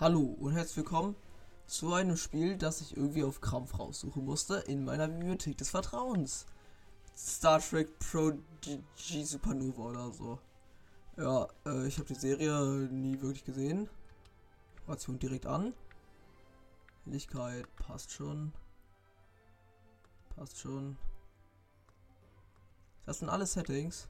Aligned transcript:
Hallo 0.00 0.22
und 0.40 0.54
herzlich 0.54 0.78
willkommen 0.78 1.14
zu 1.68 1.94
einem 1.94 2.16
Spiel, 2.16 2.58
das 2.58 2.80
ich 2.80 2.96
irgendwie 2.96 3.22
auf 3.22 3.40
Krampf 3.40 3.78
raussuchen 3.78 4.24
musste 4.24 4.56
in 4.56 4.84
meiner 4.84 5.06
Bibliothek 5.06 5.56
des 5.56 5.70
Vertrauens. 5.70 6.46
Star 7.16 7.60
Trek 7.60 7.96
Prodigy 8.00 9.24
Supernova 9.24 9.82
oder 9.82 10.10
so. 10.10 10.40
Ja, 11.16 11.46
äh, 11.64 11.86
ich 11.86 11.98
habe 11.98 12.08
die 12.08 12.16
Serie 12.16 12.88
nie 12.90 13.20
wirklich 13.20 13.44
gesehen. 13.44 13.88
Ration 14.88 15.20
direkt 15.20 15.46
an. 15.46 15.72
Helligkeit 17.04 17.64
passt 17.76 18.10
schon. 18.10 18.52
Passt 20.34 20.58
schon. 20.58 20.98
Das 23.06 23.20
sind 23.20 23.28
alle 23.28 23.46
Settings. 23.46 24.08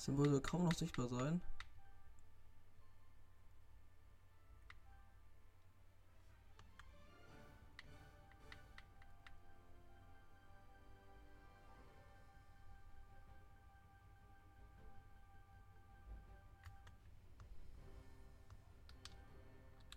Das 0.00 0.06
Symbol 0.06 0.30
soll 0.30 0.40
kaum 0.40 0.64
noch 0.64 0.72
sichtbar 0.72 1.08
sein. 1.08 1.42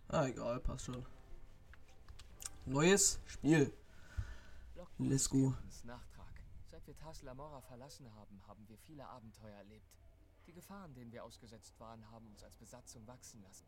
Ah, 0.10 0.26
egal, 0.26 0.60
passt 0.60 0.84
schon. 0.84 1.06
Neues 2.66 3.22
Spiel. 3.26 3.72
Let's 4.98 5.30
go. 5.30 5.54
Nachtrag. 5.86 6.12
Seit 6.84 6.98
wir 6.98 6.98
Tas 6.98 7.22
Lamora 7.22 7.62
verlassen 7.62 8.14
haben, 8.14 8.45
haben 8.45 8.67
wir 8.67 8.78
viele 8.78 9.08
Abenteuer 9.08 9.56
erlebt. 9.56 9.95
Die 10.45 10.52
Gefahren, 10.52 10.94
denen 10.94 11.14
wir 11.14 11.23
ausgesetzt 11.23 11.80
waren, 11.80 12.12
haben 12.12 12.28
uns 12.28 12.44
als 12.44 12.58
Besatzung 12.58 13.08
wachsen 13.08 13.42
lassen. 13.42 13.66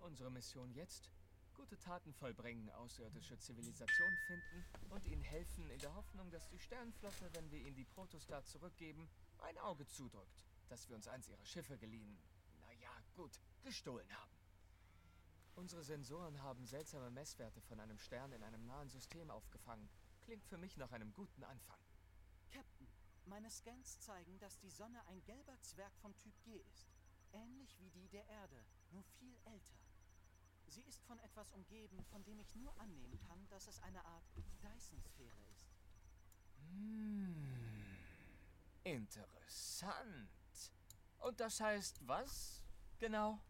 Unsere 0.00 0.30
Mission 0.30 0.72
jetzt? 0.72 1.10
Gute 1.52 1.78
Taten 1.78 2.14
vollbringen, 2.14 2.70
außerirdische 2.70 3.38
Zivilisation 3.38 4.16
finden 4.26 4.64
und 4.88 5.06
ihnen 5.06 5.20
helfen, 5.22 5.68
in 5.68 5.78
der 5.80 5.94
Hoffnung, 5.94 6.30
dass 6.30 6.48
die 6.48 6.58
Sternenflotte, 6.58 7.28
wenn 7.34 7.50
wir 7.50 7.58
ihnen 7.58 7.76
die 7.76 7.84
Protostar 7.84 8.42
zurückgeben, 8.46 9.06
ein 9.40 9.58
Auge 9.58 9.86
zudrückt, 9.86 10.46
dass 10.70 10.88
wir 10.88 10.96
uns 10.96 11.08
eins 11.08 11.28
ihrer 11.28 11.44
Schiffe 11.44 11.76
geliehen. 11.76 12.16
Naja, 12.62 12.90
gut, 13.16 13.38
gestohlen 13.64 14.10
haben. 14.18 14.32
Unsere 15.56 15.84
Sensoren 15.84 16.42
haben 16.42 16.64
seltsame 16.64 17.10
Messwerte 17.10 17.60
von 17.60 17.80
einem 17.80 17.98
Stern 17.98 18.32
in 18.32 18.42
einem 18.42 18.64
nahen 18.64 18.88
System 18.88 19.30
aufgefangen. 19.30 19.90
Klingt 20.22 20.46
für 20.46 20.56
mich 20.56 20.78
nach 20.78 20.92
einem 20.92 21.12
guten 21.12 21.44
Anfang. 21.44 21.84
Meine 23.26 23.50
Scans 23.50 24.00
zeigen, 24.00 24.38
dass 24.38 24.58
die 24.58 24.70
Sonne 24.70 25.04
ein 25.06 25.22
gelber 25.24 25.58
Zwerg 25.60 25.92
vom 25.96 26.16
Typ 26.18 26.34
G 26.42 26.56
ist. 26.70 26.88
Ähnlich 27.32 27.76
wie 27.80 27.90
die 27.90 28.08
der 28.08 28.26
Erde, 28.28 28.64
nur 28.90 29.02
viel 29.18 29.36
älter. 29.44 29.78
Sie 30.66 30.82
ist 30.82 31.02
von 31.04 31.18
etwas 31.20 31.50
umgeben, 31.52 32.04
von 32.10 32.22
dem 32.24 32.38
ich 32.40 32.54
nur 32.54 32.78
annehmen 32.80 33.18
kann, 33.28 33.46
dass 33.48 33.66
es 33.66 33.80
eine 33.82 34.04
Art 34.04 34.24
Dyson-Sphäre 34.62 35.42
ist. 35.52 35.74
Hm. 36.58 37.34
Interessant. 38.84 40.72
Und 41.18 41.40
das 41.40 41.60
heißt 41.60 42.06
was? 42.06 42.64
Genau? 42.98 43.40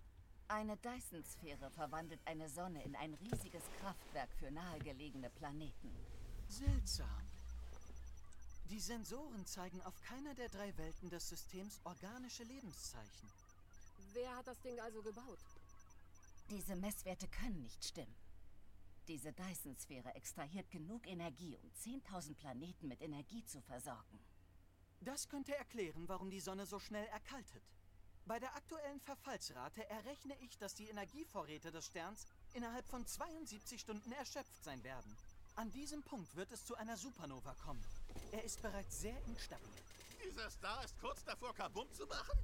Eine 0.48 0.76
Dyson-Sphäre 0.76 1.70
verwandelt 1.70 2.20
eine 2.26 2.48
Sonne 2.48 2.82
in 2.84 2.94
ein 2.96 3.14
riesiges 3.14 3.64
Kraftwerk 3.80 4.32
für 4.34 4.50
nahegelegene 4.50 5.30
Planeten. 5.30 5.92
Seltsam. 6.48 7.33
Die 8.70 8.80
Sensoren 8.80 9.44
zeigen 9.46 9.80
auf 9.82 10.00
keiner 10.00 10.34
der 10.34 10.48
drei 10.48 10.76
Welten 10.78 11.10
des 11.10 11.28
Systems 11.28 11.80
organische 11.84 12.44
Lebenszeichen. 12.44 13.28
Wer 14.14 14.34
hat 14.36 14.46
das 14.46 14.60
Ding 14.62 14.80
also 14.80 15.02
gebaut? 15.02 15.38
Diese 16.50 16.74
Messwerte 16.76 17.28
können 17.28 17.62
nicht 17.62 17.84
stimmen. 17.84 18.14
Diese 19.06 19.32
Dyson-Sphäre 19.34 20.14
extrahiert 20.14 20.70
genug 20.70 21.06
Energie, 21.06 21.58
um 21.62 21.70
10.000 21.84 22.34
Planeten 22.36 22.88
mit 22.88 23.02
Energie 23.02 23.44
zu 23.44 23.60
versorgen. 23.60 24.18
Das 25.02 25.28
könnte 25.28 25.54
erklären, 25.54 26.08
warum 26.08 26.30
die 26.30 26.40
Sonne 26.40 26.64
so 26.64 26.78
schnell 26.78 27.06
erkaltet. 27.08 27.62
Bei 28.24 28.38
der 28.38 28.56
aktuellen 28.56 29.00
Verfallsrate 29.00 29.86
errechne 29.90 30.34
ich, 30.40 30.56
dass 30.56 30.74
die 30.74 30.88
Energievorräte 30.88 31.70
des 31.70 31.84
Sterns 31.84 32.26
innerhalb 32.54 32.86
von 32.86 33.06
72 33.06 33.78
Stunden 33.78 34.12
erschöpft 34.12 34.64
sein 34.64 34.82
werden. 34.82 35.14
An 35.56 35.70
diesem 35.72 36.02
Punkt 36.02 36.34
wird 36.34 36.50
es 36.50 36.64
zu 36.64 36.74
einer 36.76 36.96
Supernova 36.96 37.54
kommen. 37.62 37.84
Er 38.32 38.42
ist 38.42 38.60
bereits 38.62 39.00
sehr 39.00 39.16
instabil. 39.26 39.68
Dieser 40.24 40.50
Star 40.50 40.84
ist 40.84 40.98
kurz 41.00 41.24
davor, 41.24 41.54
Kabum 41.54 41.92
zu 41.92 42.06
machen? 42.06 42.38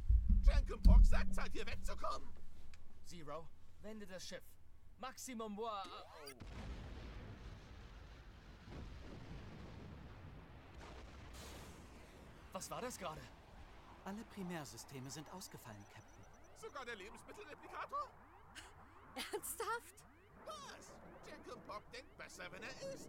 Jenkin 0.45 0.83
Pock 0.83 1.05
sagt, 1.05 1.35
Zeit 1.35 1.53
hier 1.53 1.67
wegzukommen. 1.67 2.29
Zero, 3.07 3.49
wende 3.83 4.07
das 4.07 4.27
Schiff. 4.27 4.45
Maximum 4.99 5.57
War. 5.57 5.85
Oh. 5.87 6.61
Was 12.53 12.71
war 12.71 12.81
das 12.81 12.99
gerade? 12.99 13.21
Alle 14.05 14.23
Primärsysteme 14.35 15.11
sind 15.11 15.33
ausgefallen, 15.33 15.85
Captain. 15.93 16.25
Sogar 16.61 16.85
der 16.85 16.97
Lebensmittelreplikator? 16.97 18.11
Ernsthaft? 19.15 20.05
Was? 20.45 20.91
Jenkin 21.27 21.63
Pock 21.67 21.91
denkt 21.93 22.17
besser, 22.19 22.51
wenn 22.51 22.63
er 22.63 22.95
isst. 22.95 23.09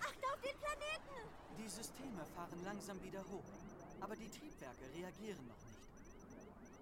Acht 0.00 0.24
auf 0.32 0.40
den 0.40 0.56
Planeten! 0.58 1.28
Die 1.58 1.68
Systeme 1.68 2.24
fahren 2.34 2.64
langsam 2.64 3.02
wieder 3.02 3.24
hoch, 3.28 3.44
aber 4.00 4.16
die 4.16 4.28
Triebwerke 4.28 4.84
reagieren 4.94 5.46
noch 5.46 5.56
nicht. 5.64 5.76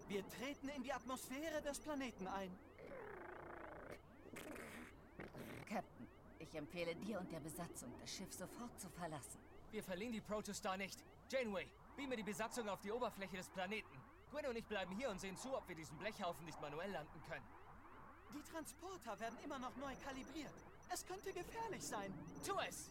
Wir 0.08 0.28
treten 0.28 0.68
in 0.68 0.82
die 0.82 0.92
Atmosphäre 0.92 1.62
des 1.62 1.78
Planeten 1.78 2.26
ein. 2.26 2.50
Captain, 5.66 6.06
ich 6.38 6.54
empfehle 6.54 6.94
dir 6.96 7.20
und 7.20 7.32
der 7.32 7.40
Besatzung, 7.40 7.92
das 8.00 8.10
Schiff 8.10 8.32
sofort 8.32 8.78
zu 8.78 8.88
verlassen. 8.90 9.38
Wir 9.70 9.82
verlieren 9.82 10.12
die 10.12 10.20
Protostar 10.20 10.76
nicht. 10.76 11.02
Janeway, 11.30 11.66
beame 11.96 12.16
die 12.16 12.22
Besatzung 12.22 12.68
auf 12.68 12.80
die 12.80 12.92
Oberfläche 12.92 13.36
des 13.36 13.48
Planeten. 13.48 13.98
Gwen 14.30 14.46
und 14.46 14.56
ich 14.56 14.66
bleiben 14.66 14.94
hier 14.96 15.10
und 15.10 15.20
sehen 15.20 15.36
zu, 15.36 15.56
ob 15.56 15.66
wir 15.68 15.74
diesen 15.74 15.96
Blechhaufen 15.98 16.44
nicht 16.44 16.60
manuell 16.60 16.90
landen 16.90 17.22
können. 17.28 17.46
Die 18.34 18.42
Transporter 18.42 19.18
werden 19.20 19.38
immer 19.44 19.58
noch 19.58 19.74
neu 19.76 19.94
kalibriert. 20.04 20.54
Es 20.92 21.06
könnte 21.06 21.32
gefährlich 21.32 21.82
sein. 21.82 22.12
Tu 22.44 22.52
es! 22.68 22.90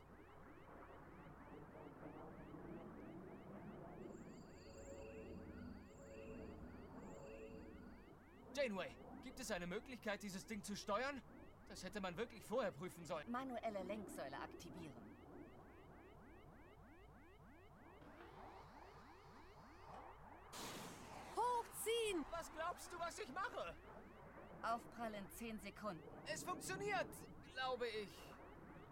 Janeway, 8.56 8.90
gibt 9.24 9.40
es 9.40 9.50
eine 9.52 9.66
Möglichkeit, 9.66 10.22
dieses 10.22 10.46
Ding 10.46 10.62
zu 10.64 10.75
steuern? 10.75 11.22
Das 11.69 11.84
hätte 11.84 12.00
man 12.00 12.16
wirklich 12.18 12.46
vorher 12.46 12.72
prüfen 12.72 13.03
sollen. 13.03 13.30
Manuelle 13.31 13.84
Lenksäule 13.84 14.38
aktivieren. 14.38 14.94
Hochziehen! 21.36 22.25
Was 22.30 22.52
glaubst 22.53 22.91
du, 22.91 23.00
was 23.00 23.18
ich 23.18 23.34
mache? 23.34 23.74
Aufprall 24.62 25.14
in 25.16 25.28
10 25.31 25.59
Sekunden. 25.59 26.03
Es 26.31 26.44
funktioniert, 26.44 27.08
glaube 27.53 27.88
ich. 27.88 28.09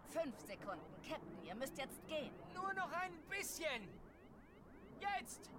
5 0.10 0.40
Sekunden. 0.40 1.02
Captain, 1.08 1.46
ihr 1.46 1.56
müsst 1.56 1.78
jetzt 1.78 2.06
gehen. 2.08 2.34
Nur 2.56 2.74
noch 2.74 2.92
ein 2.92 3.14
bisschen. 3.30 3.88
Jetzt! 5.00 5.50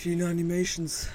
Clean 0.00 0.22
Animations. 0.22 1.10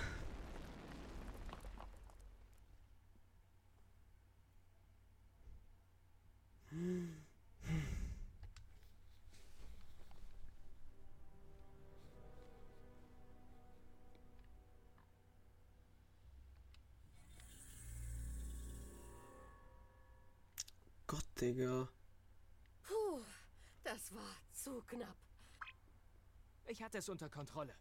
Gott, 21.08 21.24
Digga. 21.42 21.90
Puh, 22.84 23.22
das 23.84 24.14
war 24.14 24.22
zu 24.54 24.84
knapp. 24.84 25.18
Ich 26.68 26.84
hatte 26.84 27.00
es 27.00 27.10
unter 27.10 27.30
Kontrolle. 27.30 27.74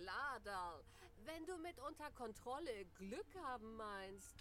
Klar, 0.00 0.40
Dal. 0.44 0.82
Wenn 1.26 1.44
du 1.44 1.58
mit 1.58 1.78
unter 1.80 2.10
Kontrolle 2.12 2.86
Glück 2.94 3.34
haben 3.44 3.76
meinst. 3.76 4.34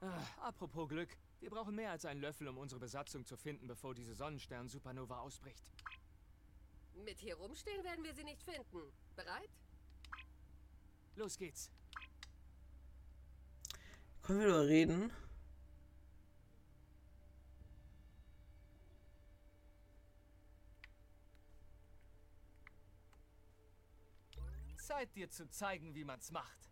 Ah, 0.00 0.22
apropos 0.42 0.88
Glück. 0.88 1.08
Wir 1.40 1.50
brauchen 1.50 1.74
mehr 1.74 1.90
als 1.90 2.04
einen 2.04 2.20
Löffel, 2.20 2.46
um 2.46 2.56
unsere 2.58 2.78
Besatzung 2.78 3.24
zu 3.24 3.36
finden, 3.36 3.66
bevor 3.66 3.94
diese 3.94 4.14
Sonnenstern-Supernova 4.14 5.18
ausbricht. 5.18 5.64
Mit 7.04 7.18
hier 7.18 7.36
rumstehen 7.36 7.82
werden 7.82 8.04
wir 8.04 8.14
sie 8.14 8.22
nicht 8.22 8.42
finden. 8.42 8.92
Bereit? 9.16 9.50
Los 11.16 11.36
geht's. 11.36 11.70
Können 14.22 14.40
wir 14.40 14.48
darüber 14.48 14.68
reden? 14.68 15.12
Zeit 24.88 25.14
dir 25.14 25.28
zu 25.28 25.50
zeigen, 25.50 25.94
wie 25.94 26.04
man's 26.04 26.30
macht. 26.30 26.70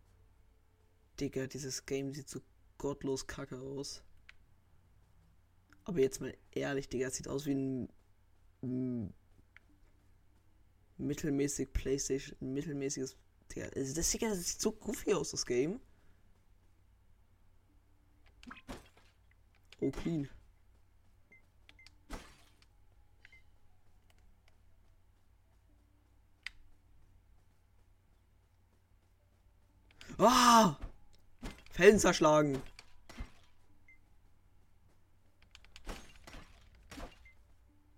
Digga, 1.19 1.45
dieses 1.45 1.85
Game 1.85 2.15
sieht 2.15 2.27
so 2.27 2.41
gottlos 2.79 3.27
kacke 3.27 3.59
aus. 3.59 4.03
Aber 5.83 5.99
jetzt 5.99 6.19
mal 6.19 6.35
ehrlich, 6.51 6.89
Digga, 6.89 7.09
es 7.09 7.15
sieht 7.15 7.27
aus 7.27 7.45
wie 7.45 7.53
ein 8.63 9.13
mittelmäßig 10.97 11.71
Playstation, 11.73 12.35
mittelmäßiges. 12.39 13.15
Digga, 13.51 13.67
also 13.75 13.93
das, 13.93 14.09
Digga, 14.09 14.29
das 14.29 14.47
sieht 14.47 14.61
so 14.61 14.71
goofy 14.71 15.13
aus, 15.13 15.29
das 15.29 15.45
Game. 15.45 15.79
Oh, 19.79 19.91
clean. 19.91 20.27
Ah! 30.19 30.75
Felsen 31.71 31.99
zerschlagen. 31.99 32.61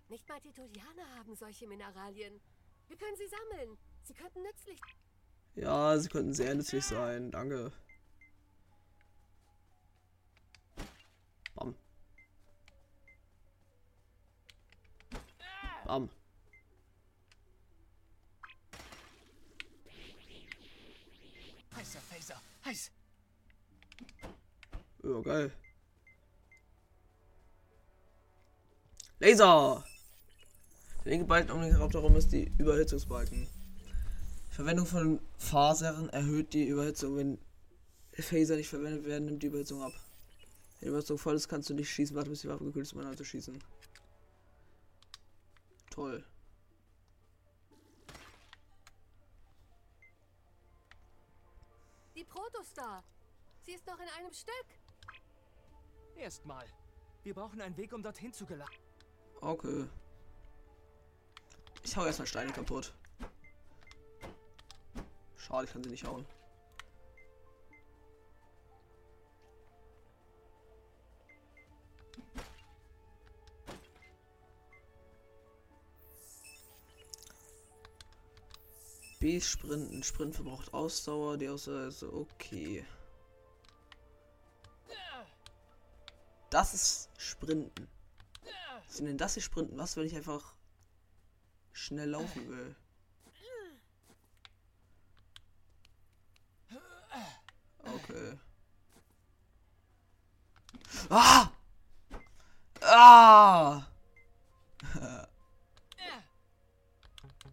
Nicht 0.09 0.27
mal 0.27 0.41
die 0.41 0.51
Tolianer 0.51 1.15
haben 1.17 1.33
solche 1.35 1.65
Mineralien. 1.65 2.41
Wir 2.87 2.97
können 2.97 3.15
sie 3.15 3.27
sammeln. 3.27 3.77
Sie 4.03 4.13
könnten 4.13 4.41
nützlich. 4.41 4.81
Ja, 5.55 5.97
sie 5.97 6.09
könnten 6.09 6.33
sehr 6.33 6.55
nützlich 6.55 6.83
sein. 6.83 7.31
Danke. 7.31 7.71
Bam. 11.55 11.75
Bam. 15.85 16.09
Heißer 22.09 22.41
Heiß. 22.69 22.91
Ja, 25.03 25.21
geil. 25.21 25.51
Laser! 29.19 29.83
Der 31.03 31.11
linke 31.11 31.25
Balken 31.25 31.51
um 31.51 31.61
den 31.61 31.71
Charakter 31.71 32.15
ist 32.15 32.31
die 32.31 32.51
Überhitzungsbalken. 32.59 33.47
Verwendung 34.51 34.85
von 34.85 35.19
Fasern 35.39 36.09
erhöht 36.09 36.53
die 36.53 36.67
Überhitzung. 36.67 37.17
Wenn 37.17 37.39
Phaser 38.13 38.55
nicht 38.55 38.69
verwendet 38.69 39.03
werden, 39.05 39.25
nimmt 39.25 39.41
die 39.41 39.47
Überhitzung 39.47 39.81
ab. 39.81 39.93
Wenn 40.79 40.85
die 40.85 40.89
Überhitzung 40.89 41.17
voll 41.17 41.35
ist, 41.35 41.47
kannst 41.47 41.71
du 41.71 41.73
nicht 41.73 41.89
schießen. 41.89 42.15
Warte, 42.15 42.29
bis 42.29 42.41
die 42.41 42.49
Waffe 42.49 42.65
gekühlt 42.65 42.85
ist, 42.85 42.93
um 42.93 43.17
zu 43.17 43.25
schießen. 43.25 43.57
Toll. 45.89 46.23
Die 52.39 52.51
Protostar. 52.51 53.03
Sie 53.61 53.73
ist 53.73 53.85
noch 53.85 53.99
in 53.99 54.07
einem 54.17 54.31
Stück. 54.31 54.65
Erstmal. 56.15 56.65
Wir 57.23 57.33
brauchen 57.33 57.59
einen 57.59 57.75
Weg, 57.75 57.91
um 57.93 58.01
dorthin 58.01 58.31
zu 58.31 58.45
gelangen. 58.45 58.77
Okay. 59.41 59.87
Ich 61.83 61.95
hau 61.97 62.05
erstmal 62.05 62.27
Steine 62.27 62.51
kaputt. 62.51 62.93
Schade, 65.35 65.65
ich 65.65 65.73
kann 65.73 65.83
sie 65.83 65.89
nicht 65.89 66.05
hauen. 66.05 66.25
Sprinten. 79.39 80.01
Sprint 80.03 80.35
verbraucht 80.35 80.73
Ausdauer. 80.73 81.37
Die 81.37 81.49
Ausdauer 81.49 81.87
ist 81.87 82.03
okay. 82.03 82.85
Das 86.49 86.73
ist 86.73 87.09
Sprinten. 87.17 87.87
Was 88.87 88.97
sind 88.97 89.05
denn 89.05 89.17
das 89.17 89.35
hier 89.35 89.43
Sprinten? 89.43 89.77
Was, 89.77 89.95
wenn 89.97 90.07
ich 90.07 90.15
einfach 90.15 90.55
schnell 91.73 92.09
laufen 92.09 92.49
will? 92.49 92.75
Okay. 97.83 98.39
Ah! 101.09 101.51
Ah! 102.81 103.87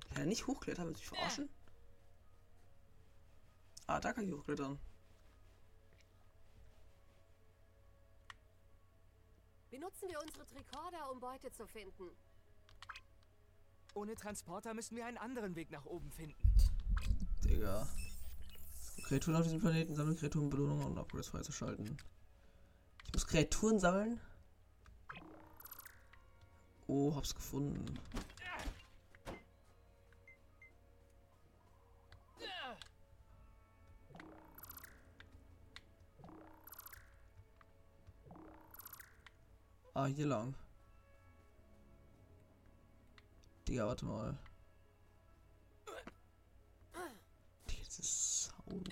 Kann 0.08 0.16
er 0.16 0.26
nicht 0.26 0.46
hochklettern? 0.46 0.88
Will 0.88 0.96
sich 0.96 1.06
verarschen? 1.06 1.50
Ah, 3.86 4.00
da 4.00 4.12
kann 4.12 4.26
ich 4.26 4.34
hochklettern. 4.34 4.78
Benutzen 9.70 10.08
wir 10.08 10.20
unsere 10.20 10.46
Tricorder, 10.46 11.10
um 11.12 11.20
Beute 11.20 11.52
zu 11.52 11.66
finden. 11.66 12.10
Ohne 13.94 14.14
Transporter 14.14 14.74
müssen 14.74 14.96
wir 14.96 15.06
einen 15.06 15.18
anderen 15.18 15.54
Weg 15.54 15.70
nach 15.70 15.84
oben 15.84 16.10
finden. 16.10 16.36
Digga. 17.44 17.88
Kreaturen 19.04 19.36
auf 19.36 19.44
diesem 19.44 19.60
Planeten 19.60 19.94
sammeln 19.94 20.16
Kreaturen 20.16 20.50
Belohnungen 20.50 20.86
und 20.86 20.98
Upgrades 20.98 21.28
freizuschalten. 21.28 21.96
Ich 23.04 23.12
muss 23.12 23.26
Kreaturen 23.26 23.78
sammeln. 23.78 24.20
Oh, 26.88 27.14
hab's 27.14 27.34
gefunden. 27.34 27.98
Ah, 39.96 40.04
hier 40.04 40.26
lang. 40.26 40.54
Digga, 43.66 43.86
warte 43.86 44.04
mal. 44.04 44.38
Digga, 47.66 47.82
dieses 47.82 48.44
Sound. 48.44 48.90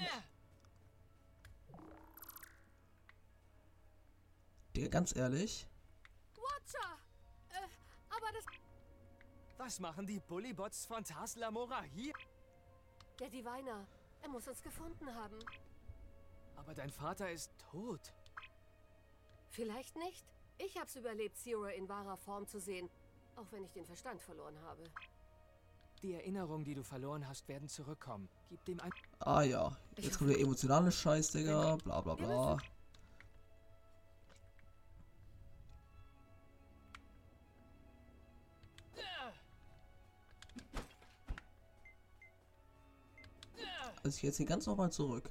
Digga, 4.75 4.89
ganz 4.89 5.15
ehrlich. 5.15 5.67
Watcher! 6.37 6.99
Äh, 7.51 7.69
aber 8.09 8.33
das... 8.33 8.47
Was 9.59 9.81
machen 9.81 10.07
die 10.07 10.21
Bullybots 10.21 10.87
von 10.87 11.05
Tars 11.05 11.37
Lamora 11.37 11.83
hier? 11.83 12.15
Der 13.21 13.29
Diviner. 13.29 13.87
Er 14.23 14.29
muss 14.31 14.49
uns 14.49 14.63
gefunden 14.63 15.15
haben. 15.15 15.39
Aber 16.57 16.73
dein 16.73 16.91
Vater 16.91 17.31
ist 17.31 17.51
tot. 17.71 18.15
Vielleicht 19.51 19.97
nicht. 19.97 20.34
Ich 20.59 20.79
hab's 20.79 20.97
überlebt, 20.97 21.37
Zero 21.37 21.67
in 21.67 21.89
wahrer 21.89 22.17
Form 22.17 22.47
zu 22.47 22.61
sehen. 22.61 22.89
Auch 23.37 23.47
wenn 23.51 23.65
ich 23.65 23.73
den 23.73 23.85
Verstand 23.85 24.21
verloren 24.23 24.59
habe. 24.63 24.85
Die 26.03 26.13
Erinnerungen, 26.15 26.65
die 26.65 26.75
du 26.75 26.83
verloren 26.83 27.27
hast, 27.27 27.49
werden 27.49 27.69
zurückkommen. 27.69 28.29
Gib 28.49 28.65
dem 28.67 28.81
ein... 28.81 28.93
Ah 29.21 29.43
ja. 29.43 29.77
Jetzt 29.97 30.19
kommt 30.19 30.31
der 30.31 30.41
emotionale 30.41 30.93
Scheiß, 30.93 31.33
Digga. 31.33 31.77
Bla 31.77 32.01
bla 32.01 32.15
bla. 32.15 32.59
Also 44.05 44.19
ich 44.19 44.23
jetzt 44.23 44.37
hier 44.37 44.45
ganz 44.45 44.67
nochmal 44.67 44.93
zurück. 44.93 45.31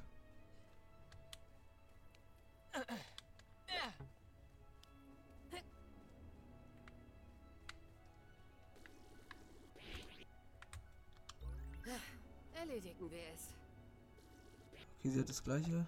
Das 15.34 15.42
gleiche. 15.42 15.86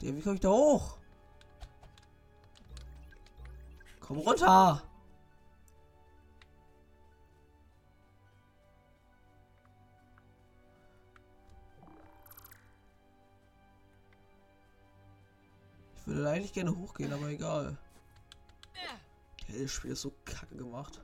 Der, 0.00 0.16
wie 0.16 0.22
komme 0.22 0.36
ich 0.36 0.40
da 0.40 0.48
hoch? 0.48 0.96
Komm 4.00 4.18
runter! 4.18 4.82
würde 16.06 16.30
eigentlich 16.30 16.54
gerne 16.54 16.74
hochgehen, 16.74 17.12
aber 17.12 17.28
egal. 17.28 17.76
Das 19.48 19.70
Spiel 19.70 19.90
ist 19.90 20.00
so 20.00 20.14
kacke 20.24 20.56
gemacht. 20.56 21.02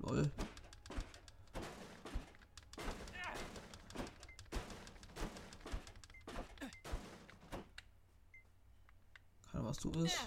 Lol. 0.00 0.30
Du 9.92 10.02
bist. 10.02 10.18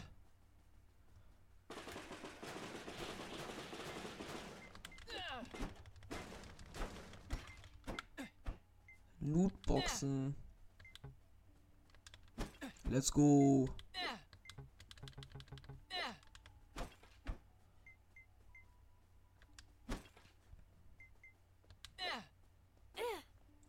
Lootboxen. 9.19 10.35
Let's 12.85 13.11
go. 13.11 13.69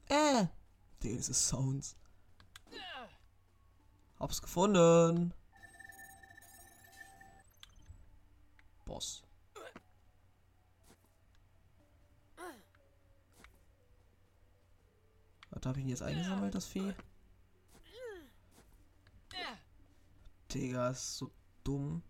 Äh. 0.09 0.47
Diese 1.03 1.35
Sounds. 1.35 1.97
Hab's 4.19 4.41
gefunden. 4.41 5.35
Boss. 9.03 9.23
Was 15.51 15.67
habe 15.67 15.79
ich 15.79 15.85
denn 15.85 15.91
jetzt 15.91 16.03
eingesammelt, 16.03 16.55
das 16.55 16.67
Vieh? 16.67 16.95
Digga, 20.53 20.91
ist 20.91 21.17
so 21.17 21.31
dumm. 21.65 22.03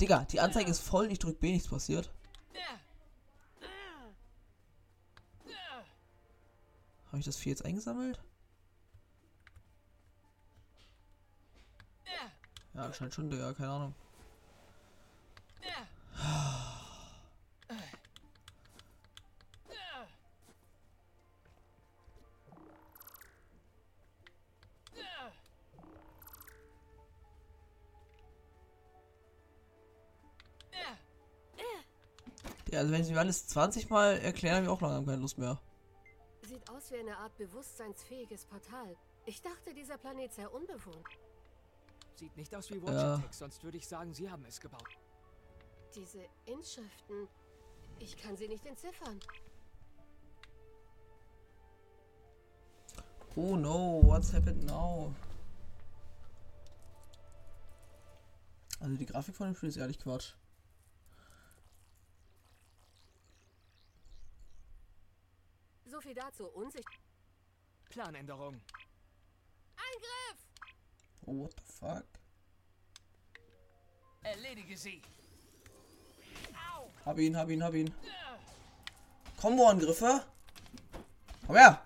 Digga, 0.00 0.24
die 0.24 0.40
Anzeige 0.40 0.70
ist 0.70 0.80
voll, 0.80 1.10
ich 1.10 1.18
drück 1.18 1.40
B, 1.40 1.52
nichts 1.52 1.68
passiert. 1.68 2.10
Habe 7.06 7.18
ich 7.18 7.24
das 7.24 7.36
Vieh 7.36 7.50
jetzt 7.50 7.64
eingesammelt? 7.64 8.20
Ja, 12.76 12.84
anscheinend 12.84 13.14
schon, 13.14 13.30
Digga, 13.30 13.54
keine 13.54 13.70
Ahnung. 13.70 13.94
Ja, 32.68 32.80
also 32.80 32.92
wenn 32.92 33.04
sie 33.04 33.12
mir 33.12 33.20
alles 33.20 33.46
20 33.46 33.88
Mal 33.88 34.18
erklären, 34.18 34.56
habe 34.56 34.66
ich 34.66 34.70
auch 34.70 34.82
langsam 34.82 35.06
keine 35.06 35.22
Lust 35.22 35.38
mehr. 35.38 35.58
Sieht 36.42 36.68
aus 36.68 36.90
wie 36.90 36.96
eine 36.96 37.16
Art 37.16 37.34
bewusstseinsfähiges 37.38 38.44
Portal. 38.44 38.94
Ich 39.24 39.40
dachte, 39.40 39.72
dieser 39.72 39.96
Planet 39.96 40.34
sei 40.34 40.46
unbewohnt. 40.46 41.06
Sieht 42.16 42.34
nicht 42.36 42.54
aus 42.54 42.70
wie 42.70 42.82
Watcher-Text, 42.82 43.38
sonst 43.38 43.62
würde 43.62 43.76
ich 43.76 43.86
sagen, 43.86 44.12
sie 44.14 44.30
haben 44.30 44.44
es 44.46 44.58
gebaut. 44.58 44.98
Diese 45.94 46.26
Inschriften, 46.46 47.28
ich 47.98 48.16
kann 48.16 48.36
sie 48.36 48.48
nicht 48.48 48.64
entziffern. 48.64 49.20
Oh 53.34 53.54
no, 53.54 54.00
what's 54.02 54.32
happened 54.32 54.64
now? 54.64 55.14
Also 58.80 58.96
die 58.96 59.06
Grafik 59.06 59.36
von 59.36 59.48
dem 59.48 59.54
Spiel 59.54 59.68
ist 59.68 59.76
ehrlich 59.76 59.98
Quatsch. 59.98 60.32
So 65.84 66.00
viel 66.00 66.14
dazu. 66.14 66.46
Unsicht. 66.48 66.88
Planänderung. 67.90 68.54
Angriff! 69.76 70.45
Oh, 71.26 71.32
what 71.32 71.52
the 71.56 71.62
fuck? 71.80 72.04
Erledige 74.22 74.76
sie. 74.76 75.02
Hab 77.04 77.18
ihn, 77.18 77.36
hab 77.36 77.48
ihn, 77.50 77.62
hab 77.62 77.74
ihn. 77.74 77.92
Combo-Angriffe? 79.36 80.24
Komm 81.46 81.56
her! 81.56 81.82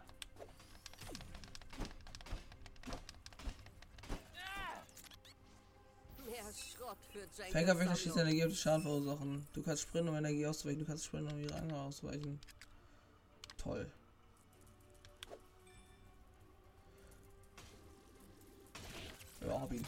Fängerwechsel 7.50 7.96
schießt. 7.96 8.16
Energie 8.16 8.44
auf 8.44 8.50
die 8.50 8.56
Schaden 8.56 8.82
verursachen. 8.82 9.46
Du 9.52 9.62
kannst 9.62 9.82
sprinten, 9.82 10.08
um 10.08 10.16
Energie 10.16 10.46
auszuweichen. 10.46 10.80
Du 10.80 10.86
kannst 10.86 11.04
sprinten, 11.04 11.32
um 11.32 11.40
ihre 11.40 11.54
Angel 11.54 11.76
auszuweichen. 11.76 12.40
Toll. 13.58 13.90
Ja, 19.46 19.60
hab 19.60 19.72
ihn. 19.72 19.86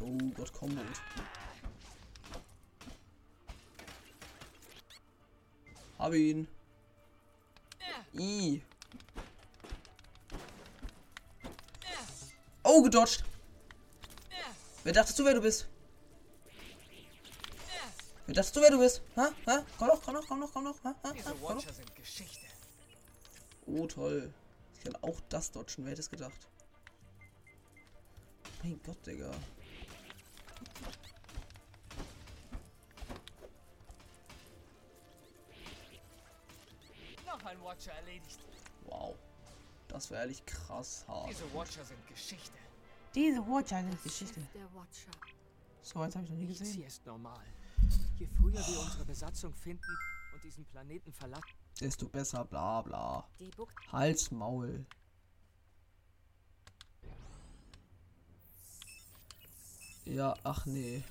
Oh 0.00 0.18
Gott, 0.34 0.52
Combo. 0.52 0.82
Hab 5.98 6.12
ihn. 6.12 6.48
I. 8.12 8.62
Oh, 12.62 12.82
gedodged. 12.82 13.24
Wer 14.82 14.92
dachtest 14.92 15.18
du, 15.18 15.24
wer 15.24 15.34
du 15.34 15.40
bist? 15.40 15.68
Wer 18.26 18.34
dachtest 18.34 18.56
du, 18.56 18.60
wer 18.60 18.70
du 18.70 18.78
bist? 18.78 19.02
Ha? 19.16 19.30
Ha? 19.46 19.64
Komm 19.78 19.88
noch, 19.88 20.02
komm 20.02 20.14
noch, 20.14 20.26
komm 20.26 20.40
noch, 20.40 20.52
komm 20.52 20.64
noch. 20.64 20.84
Ha? 20.84 20.94
Ha? 21.02 21.08
Ha? 21.08 21.32
Komm 21.40 21.56
noch. 21.56 21.64
Oh, 23.66 23.86
toll. 23.86 24.32
Ich 24.74 24.84
kann 24.84 24.96
auch 25.02 25.20
das 25.28 25.50
dodgen. 25.50 25.84
Wer 25.84 25.92
hätte 25.92 26.02
es 26.02 26.10
gedacht? 26.10 26.48
Mein 28.64 28.80
Gott, 28.82 29.06
Digga. 29.06 29.30
Noch 37.26 37.44
ein 37.44 37.62
Watcher 37.62 37.92
erledigt. 37.92 38.40
Wow. 38.86 39.14
Das 39.88 40.10
war 40.10 40.20
ehrlich 40.20 40.46
krass 40.46 41.04
hart. 41.06 41.28
Diese 41.28 41.52
Watcher 41.52 41.84
sind 41.84 42.06
Geschichte. 42.06 42.56
Diese 43.14 43.46
Watcher 43.46 43.86
ist 43.86 44.02
Geschichte. 44.02 44.40
Schiff 44.40 44.52
Der 44.54 44.74
Watcher. 44.74 45.10
So 45.82 46.00
eins 46.00 46.14
habe 46.14 46.24
ich 46.24 46.30
noch 46.30 46.38
nie 46.38 46.46
gesehen. 46.46 46.72
hier 46.72 46.86
ist 46.86 47.04
normal. 47.04 47.44
Je 48.18 48.26
früher 48.26 48.54
wir 48.66 48.80
unsere 48.80 49.04
Besatzung 49.04 49.52
finden 49.52 49.98
und 50.32 50.42
diesen 50.42 50.64
Planeten 50.64 51.12
verlassen, 51.12 51.52
Desto 51.78 52.08
besser, 52.08 52.46
bla 52.46 52.80
bla. 52.80 53.28
Die 53.38 53.50
Ja, 60.04 60.34
ach 60.44 60.66
nee. 60.66 61.02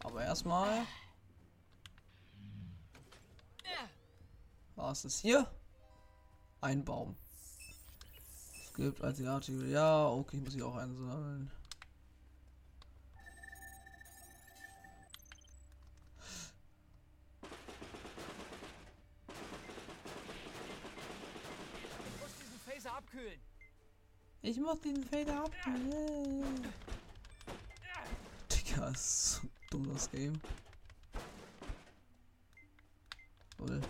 Aber 0.00 0.22
erstmal. 0.24 0.86
Was 4.76 5.04
ist 5.04 5.18
hier? 5.18 5.50
Ein 6.60 6.84
Baum. 6.84 7.16
Es 8.64 8.74
gibt 8.74 9.02
asiatische. 9.02 9.66
Ja, 9.66 10.06
okay, 10.08 10.36
muss 10.36 10.54
ich 10.54 10.62
auch 10.62 10.76
einsammeln. 10.76 11.50
ich 22.04 22.20
muss 22.20 22.30
diesen 22.38 22.60
Phaser 22.64 22.96
abkühlen. 22.96 23.40
Ich 24.48 24.60
muss 24.60 24.80
diesen 24.80 25.02
Fader 25.02 25.42
ab. 25.42 25.50
Digga, 28.48 28.88
ist 28.90 29.32
so 29.32 29.40
dumm 29.70 29.92
das 29.92 30.08
Game. 30.08 30.40
Lol. 33.58 33.80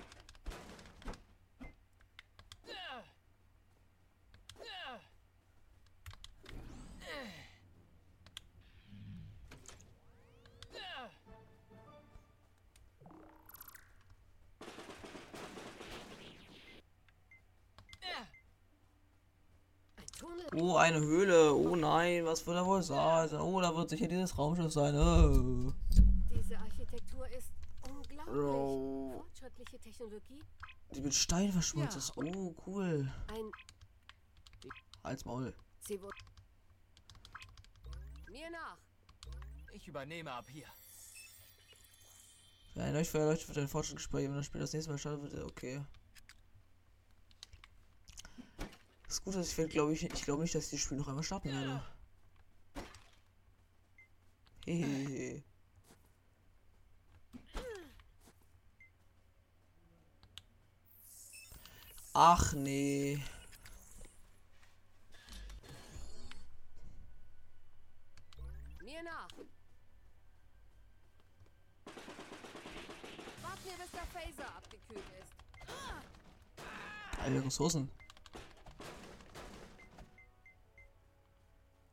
Oh, 20.54 20.76
eine 20.76 21.00
Höhle. 21.00 21.54
Oh 21.54 21.76
nein, 21.76 22.24
was 22.24 22.46
wird 22.46 22.56
da 22.56 22.64
wohl 22.64 22.82
sein? 22.82 23.30
Oh, 23.40 23.60
da 23.60 23.74
wird 23.76 23.90
sicher 23.90 24.08
dieses 24.08 24.36
Raumschiff 24.38 24.72
sein. 24.72 24.94
Oh. 24.94 25.72
Diese 26.32 26.58
Architektur 26.58 27.28
ist 27.28 27.50
unglaublich. 27.82 28.26
Bro. 28.26 29.12
Fortschrittliche 29.18 29.78
Technologie. 29.78 30.42
Die 30.94 31.00
mit 31.00 31.14
Stein 31.14 31.52
verschmolzen 31.52 32.00
Ja. 32.00 32.06
ist. 32.06 32.16
Oh, 32.16 32.54
cool. 32.66 33.12
Ein 33.28 33.50
Als 35.02 35.24
Maul. 35.24 35.54
Mir 38.30 38.50
nach. 38.50 38.78
Ich 39.72 39.86
übernehme 39.88 40.32
ab 40.32 40.46
hier. 40.48 40.66
Ja, 42.74 42.84
ein 42.84 42.94
Leuchtfeuer 42.94 43.26
leuchtet 43.26 43.46
für 43.46 43.54
dein 43.54 43.68
Fortschrittsgespräch. 43.68 44.28
Wenn 44.28 44.36
das 44.36 44.46
Spiel 44.46 44.60
das 44.60 44.72
nächste 44.72 44.90
Mal 44.90 44.98
startet, 44.98 45.22
wird 45.22 45.34
er 45.34 45.46
okay. 45.46 45.82
Das 49.08 49.22
Gute 49.22 49.38
ist, 49.38 49.56
ich 49.58 49.70
glaube 49.70 49.92
ich, 49.92 50.02
ich 50.02 50.22
glaube 50.22 50.42
nicht, 50.42 50.54
dass 50.54 50.64
ich 50.64 50.70
das 50.72 50.80
Spiel 50.80 50.98
noch 50.98 51.08
einmal 51.08 51.22
starten 51.22 51.48
werde. 51.50 51.82
Hehehe. 54.64 55.44
Ach 62.12 62.52
nee. 62.54 63.22
Mir 68.82 69.02
nach. 69.02 69.28
Wart 73.42 73.64
mir, 73.64 73.76
bis 73.76 73.90
der 73.92 74.06
Phaser 74.06 74.56
abgekühlt 74.56 75.04
ist. 75.20 75.34
Alle 77.20 77.44
Ressourcen. 77.44 77.90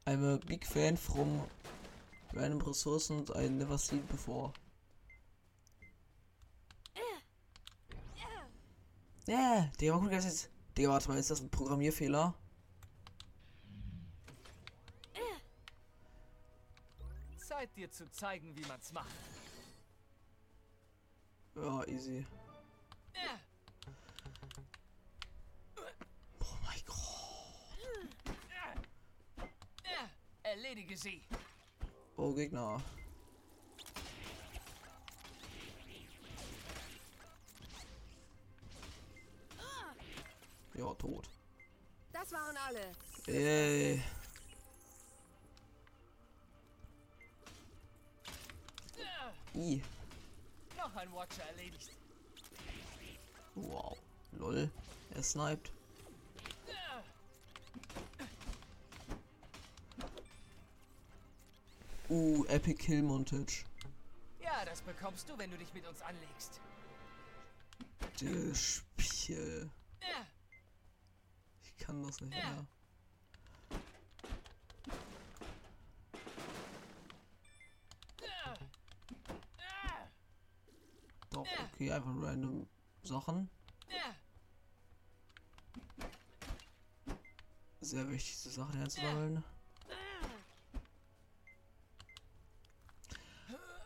I'm 0.06 0.24
a 0.26 0.38
big 0.38 0.66
fan 0.66 0.98
from 0.98 1.42
random 2.34 2.60
resources 2.60 3.30
I 3.36 3.48
never 3.48 3.78
seen 3.78 4.04
before. 4.10 4.52
Ja, 9.26 9.70
Digga, 9.80 9.94
mal 9.94 10.02
gucken, 10.02 10.18
was 10.18 10.26
jetzt. 10.26 10.50
Digga, 10.78 10.90
warte 10.90 11.08
mal, 11.08 11.18
ist 11.18 11.32
das 11.32 11.40
ein 11.40 11.50
Programmierfehler? 11.50 12.34
Zeit 17.38 17.78
dir 17.78 17.90
zu 17.90 18.10
zeigen, 18.10 18.56
wie 18.58 18.66
man's 18.66 18.92
macht. 18.92 19.08
Ja, 21.56 21.84
easy. 21.86 22.26
Oh 26.40 26.58
mein 26.66 26.82
Gott. 26.86 26.98
Erledige 30.54 30.96
sie. 30.96 31.20
Oh, 32.16 32.32
Gegner. 32.32 32.80
Ja, 40.76 40.94
tot. 40.94 41.28
Das 42.12 42.32
waren 42.32 42.56
alle. 42.56 42.92
Ey. 43.26 44.04
I. 49.56 49.82
Noch 50.78 50.96
ein 50.96 51.12
Watcher 51.14 51.44
erledigt. 51.50 51.98
Wow. 53.56 53.98
Lol. 54.34 54.70
Er 55.16 55.24
sniped. 55.24 55.72
Uh, 62.10 62.46
Epic 62.46 62.76
Kill 62.80 63.02
Montage. 63.02 63.64
Ja, 64.42 64.66
das 64.66 64.82
bekommst 64.82 65.30
du, 65.30 65.38
wenn 65.38 65.50
du 65.50 65.58
dich 65.58 65.74
mit 65.74 65.88
uns 65.88 66.02
anlegst. 66.02 66.60
Das 68.20 68.62
Spiel. 68.62 69.70
Ich 71.64 71.78
kann 71.78 72.04
das 72.04 72.20
nicht 72.22 72.32
mehr. 72.32 72.68
Doch, 81.32 81.48
okay, 81.74 81.92
einfach 81.92 82.14
random 82.22 82.68
Sachen. 83.04 83.50
Sehr 87.82 88.08
wichtig, 88.10 88.36
diese 88.36 88.52
Sachen 88.52 88.78
herzusammeln. 88.78 89.44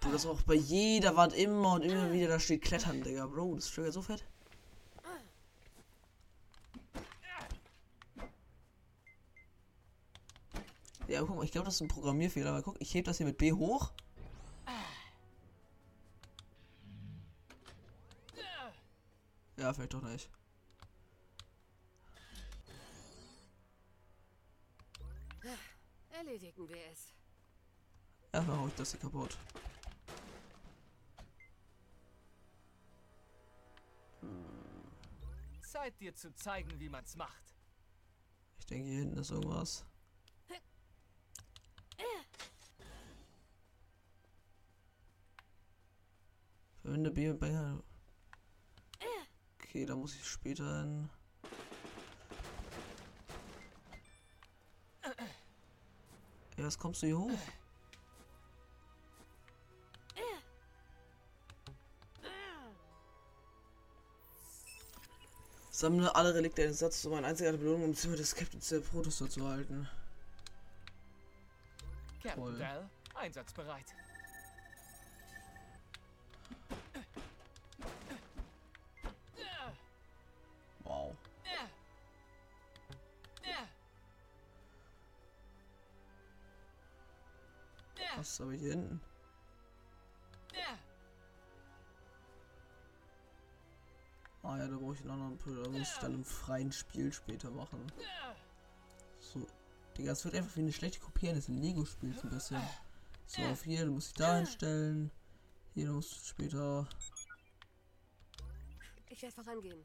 Du, 0.07 0.13
das 0.13 0.25
auch 0.25 0.41
bei 0.43 0.53
jeder 0.53 1.17
Wand 1.17 1.33
immer 1.33 1.73
und 1.73 1.81
immer 1.81 2.13
wieder 2.13 2.29
da 2.29 2.39
steht 2.39 2.61
Klettern, 2.61 3.03
Digga. 3.03 3.27
Bro, 3.27 3.55
das 3.55 3.69
triggert 3.69 3.93
so 3.93 4.01
fett. 4.01 4.23
Ja, 11.09 11.21
guck 11.21 11.35
mal, 11.35 11.43
ich 11.43 11.51
glaube, 11.51 11.65
das 11.65 11.75
ist 11.75 11.81
ein 11.81 11.89
Programmierfehler. 11.89 12.51
Aber 12.51 12.61
guck, 12.61 12.79
ich 12.79 12.93
heb 12.93 13.03
das 13.05 13.17
hier 13.17 13.25
mit 13.25 13.37
B 13.37 13.51
hoch. 13.51 13.91
Ja, 19.57 19.73
vielleicht 19.73 19.93
doch 19.93 20.03
nicht. 20.03 20.29
Erledigen 26.11 26.69
wir 26.69 26.77
es. 26.93 27.13
Erstmal 28.31 28.57
hau 28.57 28.67
ich 28.67 28.75
das 28.75 28.91
hier 28.91 28.99
kaputt. 29.01 29.37
Zeit 35.87 36.01
dir 36.01 36.13
zu 36.13 36.35
zeigen, 36.35 36.79
wie 36.81 36.89
man's 36.89 37.15
macht. 37.15 37.55
Ich 38.59 38.65
denke, 38.65 38.89
hier 38.89 38.99
hinten 38.99 39.19
ist 39.19 39.31
irgendwas. 39.31 39.85
Verwende 46.81 47.09
B 47.11 47.29
mit 47.29 47.39
Banger. 47.39 47.81
Okay, 49.55 49.85
da 49.85 49.95
muss 49.95 50.13
ich 50.13 50.25
später 50.25 50.81
hin. 50.81 51.09
Ja, 56.57 56.65
was 56.65 56.77
kommst 56.77 57.01
du 57.01 57.07
hier 57.07 57.17
hoch? 57.17 57.39
Sammle 65.77 66.15
alle 66.15 66.33
Relikte 66.33 66.63
eines 66.63 66.79
Satzes, 66.79 67.05
um 67.05 67.13
eine 67.13 67.27
einzigartige 67.27 67.63
Belohnung 67.63 67.89
im 67.89 67.95
Zimmer 67.95 68.15
des 68.15 68.33
Captains 68.33 68.67
der 68.69 68.79
Protostar 68.79 69.29
zu 69.29 69.47
halten. 69.47 69.87
Captain. 72.23 72.57
Dell, 72.57 72.89
einsatzbereit. 73.13 73.85
Wow. 80.83 81.15
Was 88.15 88.29
ist 88.29 88.41
aber 88.41 88.53
hier 88.53 88.71
hinten? 88.71 88.99
Ah 94.47 94.57
ja, 94.57 94.67
da 94.67 94.77
brauche 94.77 94.93
ich 94.93 95.01
einen 95.01 95.11
anderen 95.11 95.37
Pult. 95.37 95.65
Da 95.65 95.69
muss 95.69 95.91
ich 95.91 95.97
dann 95.97 96.13
im 96.13 96.23
freien 96.23 96.71
Spiel 96.71 97.11
später 97.11 97.51
machen. 97.51 97.85
So. 99.19 99.45
Digga, 99.97 100.13
es 100.13 100.23
wird 100.23 100.35
einfach 100.35 100.55
wie 100.55 100.61
eine 100.61 100.71
schlechte 100.71 101.01
Kopie 101.01 101.27
eines 101.27 101.49
Lego-Spiels 101.49 102.23
ein 102.23 102.29
bisschen. 102.29 102.61
So, 103.25 103.41
auf 103.41 103.63
hier, 103.63 103.83
du 103.83 103.91
musst 103.91 104.11
dich 104.11 104.15
da 104.15 104.37
einstellen. 104.37 105.11
Hier 105.73 105.91
musst 105.91 106.13
du 106.13 106.23
später. 106.23 106.87
Ich 109.09 109.21
werde 109.21 109.35
vorangehen. 109.35 109.83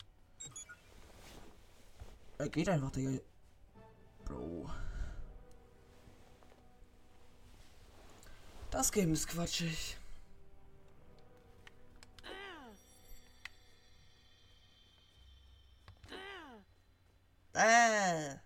Er 2.39 2.49
geht 2.49 2.69
einfach, 2.69 2.93
Digga. 2.93 3.21
Bro. 4.25 4.71
Das 8.71 8.93
Game 8.93 9.13
ist 9.13 9.27
quatschig. 9.27 9.97
Äh. 17.55 18.37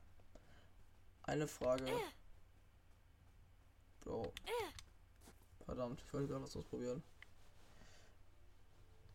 Eine 1.22 1.46
Frage. 1.46 1.86
Bro. 4.00 4.32
Verdammt, 5.64 6.00
ich 6.00 6.12
wollte 6.12 6.28
gerade 6.28 6.44
was 6.44 6.56
ausprobieren. 6.56 7.02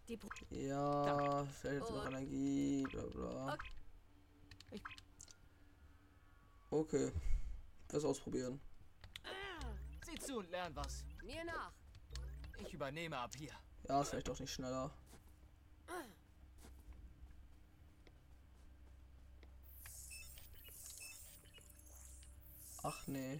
Die 0.07 0.17
Br 0.17 0.29
Ja, 0.49 1.45
vielleicht 1.45 1.81
jetzt 1.81 1.91
noch 1.91 2.05
Und- 2.05 2.13
Energie, 2.13 2.83
bla 2.91 3.03
bla. 3.03 3.53
Okay. 3.53 4.81
Okay. 6.71 7.11
Das 7.87 8.03
ausprobieren. 8.03 8.59
Sieh 10.05 10.19
zu 10.19 10.37
und 10.39 10.49
lern 10.49 10.75
was. 10.75 11.05
Mir 11.23 11.43
nach. 11.45 11.71
Ich 12.59 12.73
übernehme 12.73 13.17
ab 13.17 13.31
hier. 13.37 13.53
Ja, 13.87 14.01
ist 14.01 14.09
vielleicht 14.09 14.27
doch 14.27 14.39
nicht 14.39 14.51
schneller. 14.53 14.91
Ach 22.83 23.07
nee. 23.07 23.39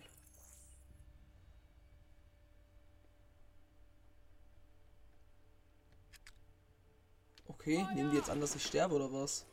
Okay, 7.47 7.85
nehmen 7.93 8.11
die 8.11 8.17
jetzt 8.17 8.29
an, 8.29 8.41
dass 8.41 8.55
ich 8.55 8.65
sterbe 8.65 8.95
oder 8.95 9.11
was? 9.11 9.45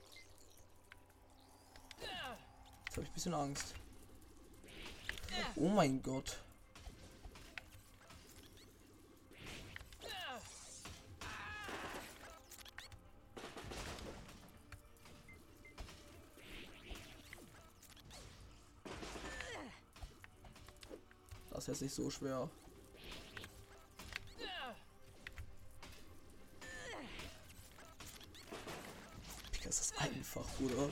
Jetzt 2.87 2.96
habe 2.96 3.03
ich 3.03 3.11
ein 3.11 3.14
bisschen 3.14 3.35
Angst. 3.35 3.74
Oh 5.57 5.68
mein 5.68 6.03
Gott. 6.03 6.38
Das 21.59 21.66
ist 21.66 21.73
jetzt 21.73 21.83
nicht 21.83 21.94
so 21.94 22.09
schwer. 22.09 22.49
Digga, 29.53 29.68
ist 29.68 29.81
das 29.81 29.99
einfach, 29.99 30.47
Bruder. 30.57 30.88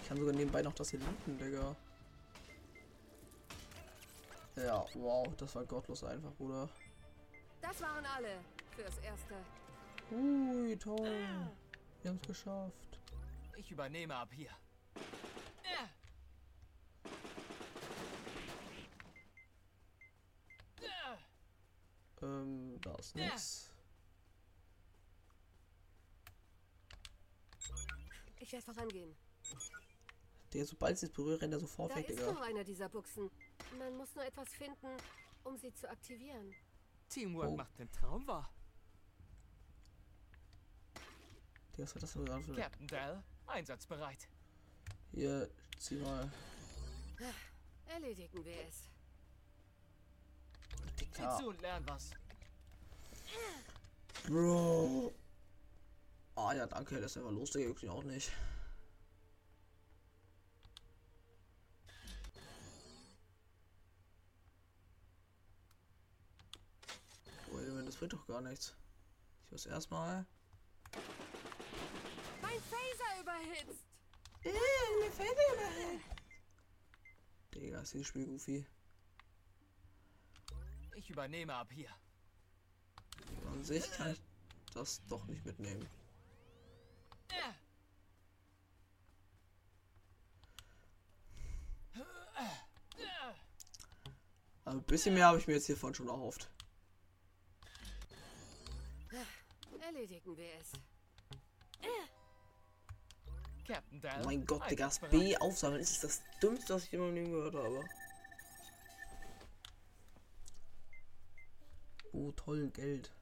Ich 0.00 0.08
kann 0.08 0.18
sogar 0.18 0.34
nebenbei 0.34 0.62
noch 0.62 0.74
das 0.74 0.90
hier 0.90 0.98
looten, 0.98 1.38
Digga. 1.38 1.76
Ja, 4.56 4.84
wow, 4.94 5.28
das 5.36 5.54
war 5.54 5.64
gottlos 5.66 6.02
einfach, 6.02 6.32
Bruder. 6.32 6.68
Das 7.60 7.80
waren 7.80 8.04
alle 8.06 8.40
fürs 8.74 8.98
Erste. 8.98 9.36
Ui, 10.10 10.76
toll. 10.76 11.48
Wir 12.06 12.10
haben 12.10 12.20
es 12.22 12.28
geschafft. 12.28 13.00
Ich 13.56 13.68
übernehme 13.72 14.14
ab 14.14 14.32
hier. 14.32 14.52
Ähm, 22.22 22.78
da 22.80 22.94
ist 22.94 23.14
nix. 23.14 23.72
Ich 28.38 28.52
werde 28.52 28.64
vorangehen. 28.64 29.16
Der, 30.52 30.64
sobald 30.64 30.98
sie 30.98 31.06
es 31.06 31.12
berührt, 31.12 31.42
rennt 31.42 31.52
er 31.54 31.60
sofort 31.60 31.90
Da 31.90 31.96
weg, 31.96 32.08
ist 32.08 32.20
Digga. 32.20 32.32
noch 32.32 32.40
einer 32.40 32.64
dieser 32.64 32.88
Buchsen. 32.88 33.30
Man 33.78 33.96
muss 33.96 34.14
nur 34.14 34.24
etwas 34.24 34.48
finden, 34.50 34.96
um 35.44 35.56
sie 35.58 35.72
zu 35.74 35.88
aktivieren. 35.90 36.54
Teamwork 37.08 37.48
Oh. 37.50 37.56
macht 37.56 37.78
den 37.78 37.90
Traum 37.90 38.26
wahr. 38.26 38.48
Digga, 40.94 41.65
was 41.78 41.94
hat 41.94 42.02
das 42.02 42.12
denn 42.12 42.24
gerade 42.24 42.42
für... 42.42 42.54
Captain 42.54 42.86
Dell, 42.86 43.22
einsatzbereit. 43.46 44.28
Hier, 45.12 45.48
zieh 45.78 45.96
mal. 45.96 46.30
Erledigen 47.86 48.44
wir 48.44 48.66
es. 48.68 48.88
Sieh 50.98 51.04
Digga. 51.04 51.36
zu 51.38 51.48
und 51.48 51.60
lern 51.60 51.84
was. 51.86 52.10
Bro. 54.26 55.12
Ah 56.34 56.52
ja, 56.54 56.66
danke, 56.66 57.00
das 57.00 57.12
ist 57.12 57.18
einfach 57.18 57.32
los, 57.32 57.50
Digga, 57.50 57.68
wirklich 57.68 57.90
auch 57.90 58.04
nicht. 58.04 58.32
Das 67.96 68.00
bringt 68.00 68.12
doch 68.12 68.26
gar 68.26 68.42
nichts. 68.42 68.74
Ich 69.46 69.52
muss 69.52 69.64
erstmal. 69.64 70.26
Mein 72.56 72.64
Phaser 72.70 73.20
überhitzt. 73.20 73.84
Digga, 77.54 77.80
ist 77.80 77.92
dieses 77.92 78.06
Spiel 78.06 78.26
goofy. 78.26 78.66
Ich 80.94 81.10
übernehme 81.10 81.54
ab 81.54 81.70
hier. 81.70 81.90
An 83.50 83.62
sich 83.62 83.90
kann 83.92 84.12
ich 84.12 84.20
das 84.72 85.02
doch 85.06 85.26
nicht 85.26 85.44
mitnehmen. 85.44 85.86
Aber 94.64 94.76
ein 94.76 94.82
bisschen 94.82 95.14
mehr 95.14 95.26
habe 95.26 95.38
ich 95.38 95.46
mir 95.46 95.54
jetzt 95.54 95.66
hiervon 95.66 95.94
schon 95.94 96.08
erhofft. 96.08 96.50
Erledigen 99.80 100.36
wir 100.36 100.54
es. 100.60 100.72
Oh 103.68 104.24
mein 104.24 104.44
Gott, 104.44 104.70
Digga, 104.70 104.86
das. 104.86 105.00
B 105.10 105.36
aufsammeln 105.36 105.80
ist 105.80 106.04
das 106.04 106.22
Dümmste, 106.42 106.74
was 106.74 106.84
ich 106.84 106.92
in 106.92 107.00
meinem 107.00 107.14
Leben 107.14 107.30
gehört 107.30 107.54
habe. 107.54 107.84
Oh, 112.12 112.32
toll, 112.32 112.68
Geld. 112.70 113.12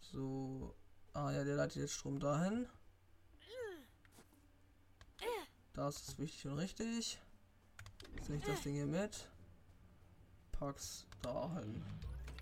So. 0.00 0.74
Ah 1.12 1.30
ja, 1.32 1.44
der 1.44 1.56
leitet 1.56 1.82
jetzt 1.82 1.94
Strom 1.94 2.20
dahin. 2.20 2.68
Das 5.74 6.08
ist 6.08 6.18
wichtig 6.18 6.46
und 6.46 6.58
richtig. 6.58 7.20
Jetzt 8.16 8.28
nehme 8.28 8.40
ich 8.40 8.48
das 8.48 8.62
Ding 8.62 8.74
hier 8.74 8.86
mit. 8.86 9.28
Pack's 10.50 11.06
dahin. 11.22 11.84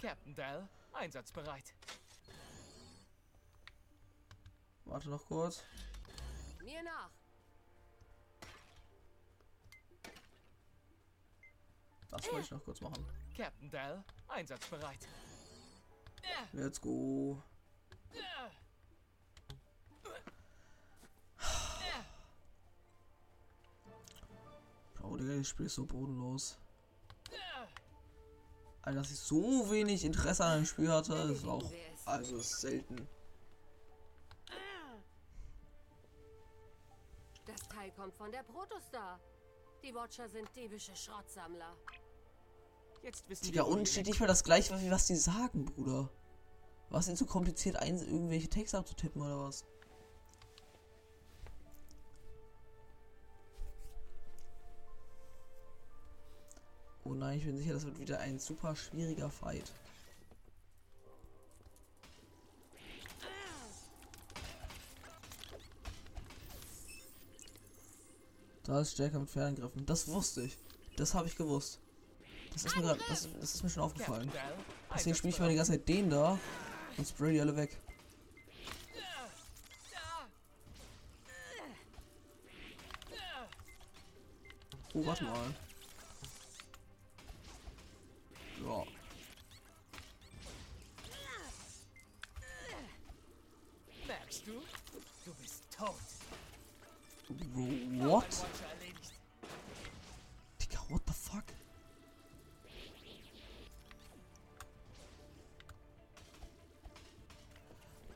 Captain 0.00 0.34
Dell, 0.34 0.66
einsatzbereit. 0.92 1.74
Warte 4.86 5.10
noch 5.10 5.26
kurz. 5.26 5.64
Mir 6.66 6.82
nach. 6.82 7.10
Das 12.10 12.26
wollte 12.26 12.40
ich 12.40 12.50
noch 12.50 12.64
kurz 12.64 12.80
machen. 12.80 13.06
Captain 13.36 13.70
Dell, 13.70 14.02
einsatzbereit. 14.26 14.98
Let's 16.52 16.80
go. 16.80 17.40
Bro, 24.94 25.18
Digga, 25.18 25.36
das 25.36 25.48
Spiel 25.48 25.66
ist 25.66 25.76
so 25.76 25.86
bodenlos. 25.86 26.58
Alter, 28.82 28.98
dass 28.98 29.12
ich 29.12 29.20
so 29.20 29.70
wenig 29.70 30.04
Interesse 30.04 30.44
an 30.44 30.52
einem 30.56 30.66
Spiel 30.66 30.90
hatte, 30.90 31.14
ist 31.14 31.46
auch. 31.46 31.70
Also 32.06 32.38
ist 32.38 32.60
selten. 32.60 33.06
Kommt 37.96 38.14
von 38.14 38.30
der 38.30 38.42
Protostar. 38.42 39.18
Die 39.82 39.94
Watcher 39.94 40.28
sind 40.28 40.48
diebische 40.54 40.94
Schrottsammler. 40.94 41.74
Jetzt 43.02 43.28
wissen 43.28 43.44
Digga, 43.44 43.62
unten 43.62 43.86
steht 43.86 44.06
nicht 44.06 44.20
mal 44.20 44.26
das 44.26 44.44
gleiche, 44.44 44.78
wie 44.80 44.90
was 44.90 45.06
die 45.06 45.16
sagen, 45.16 45.64
Bruder. 45.64 46.10
Was 46.90 47.08
ist 47.08 47.18
so 47.18 47.26
kompliziert, 47.26 47.76
ein, 47.76 47.98
irgendwelche 47.98 48.48
Texte 48.48 48.78
abzutippen 48.78 49.22
oder 49.22 49.40
was? 49.40 49.64
Oh 57.04 57.14
nein, 57.14 57.38
ich 57.38 57.44
bin 57.44 57.56
sicher, 57.56 57.72
das 57.72 57.86
wird 57.86 57.98
wieder 57.98 58.18
ein 58.18 58.38
super 58.38 58.74
schwieriger 58.74 59.30
Fight. 59.30 59.72
Da 68.66 68.80
ist 68.80 68.92
stärker 68.92 69.20
mit 69.20 69.30
Fernangriffen. 69.30 69.86
Das 69.86 70.08
wusste 70.08 70.42
ich. 70.42 70.58
Das 70.96 71.14
habe 71.14 71.28
ich 71.28 71.36
gewusst. 71.36 71.78
Das 72.52 72.64
ist 72.64 72.76
mir 72.76 72.82
grad, 72.82 72.98
das, 73.08 73.28
das 73.40 73.54
ist 73.54 73.62
mir 73.62 73.70
schon 73.70 73.82
aufgefallen. 73.82 74.30
Deswegen 74.94 75.14
spiele 75.14 75.32
ich 75.32 75.38
mal 75.38 75.50
die 75.50 75.56
ganze 75.56 75.72
Zeit 75.72 75.88
den 75.88 76.10
da 76.10 76.38
und 76.96 77.06
spray 77.06 77.34
die 77.34 77.40
alle 77.40 77.54
weg. 77.56 77.78
Oh, 84.94 85.04
warte 85.04 85.24
mal. 85.24 85.54
What? 97.28 98.46
Digga, 100.58 100.78
what 100.88 101.06
the 101.06 101.12
fuck? 101.12 101.44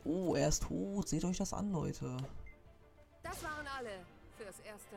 Oh, 0.04 0.34
er 0.34 0.48
ist 0.48 0.62
tot. 0.62 1.08
Seht 1.08 1.24
euch 1.24 1.38
das 1.38 1.52
an, 1.52 1.72
Leute. 1.72 2.16
Das 3.22 3.42
waren 3.42 3.66
alle 3.66 4.04
fürs 4.36 4.58
Erste. 4.60 4.96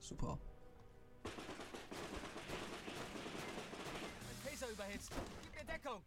Super. 0.00 0.38
Mein 4.24 4.36
Phaser 4.44 4.68
überhitzt. 4.70 5.10
Gib 5.42 5.66
mir 5.66 5.72
Deckung. 5.72 6.02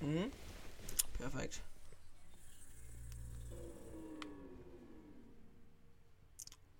Mhm. 0.00 0.32
Perfekt. 1.18 1.62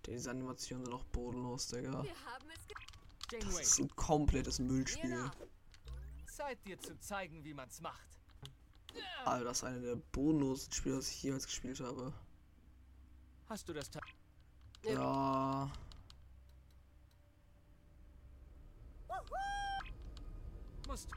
Diese 0.06 0.30
Animationen 0.30 0.86
sind 0.86 0.94
auch 0.94 1.04
bodenlos, 1.04 1.68
Digga. 1.68 2.04
Das 3.30 3.60
ist 3.60 3.78
ein 3.78 3.88
komplettes 3.94 4.58
Müllspiel. 4.58 5.30
Zeit 6.26 6.58
dir 6.66 6.78
zu 6.80 6.98
zeigen, 6.98 7.44
wie 7.44 7.54
man's 7.54 7.80
macht. 7.80 8.08
Alter, 9.24 9.44
das 9.44 9.58
ist 9.58 9.64
eine 9.64 9.80
der 9.80 9.96
bodenlosen 9.96 10.72
Spiele, 10.72 10.96
das 10.96 11.10
ich 11.10 11.22
jemals 11.22 11.44
gespielt 11.44 11.78
habe. 11.80 12.12
Hast 13.48 13.68
du 13.68 13.72
das 13.72 13.90
Ta 13.90 14.00
Ja. 14.82 15.70
musst 20.90 21.08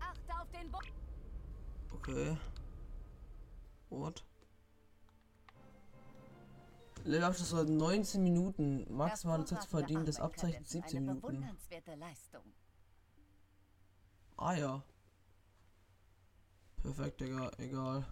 Achte 0.00 0.40
auf 0.40 0.50
den 0.50 0.52
Bo 0.52 0.53
Okay. 1.92 2.36
What? 3.90 4.24
Levelabschluss 7.04 7.52
war 7.52 7.64
19 7.64 8.22
Minuten. 8.22 8.86
Maximale 8.94 9.44
Zeit 9.44 9.62
zu 9.62 9.68
verdienen 9.68 10.06
Abzeichens 10.20 10.74
Arbeit, 10.74 10.82
17 10.90 11.06
Kadetten. 11.06 11.08
Eine 11.08 11.20
Minuten. 11.20 11.54
Ah 14.36 14.54
ja. 14.54 14.82
Perfekt, 16.82 17.20
Digga. 17.20 17.50
Egal. 17.58 18.06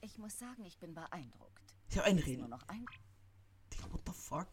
Ich 0.00 0.16
muss 0.18 0.38
sagen, 0.38 0.64
ich 0.64 0.78
bin 0.78 0.94
beeindruckt. 0.94 1.74
Ich 1.88 1.98
hab 1.98 2.04
einen 2.04 2.18
Ist 2.18 2.26
nur 2.26 2.36
Reden. 2.36 2.50
noch 2.50 2.68
ein 2.68 2.86
Digga, 3.72 3.92
what 3.92 4.02
the 4.06 4.12
fuck? 4.12 4.48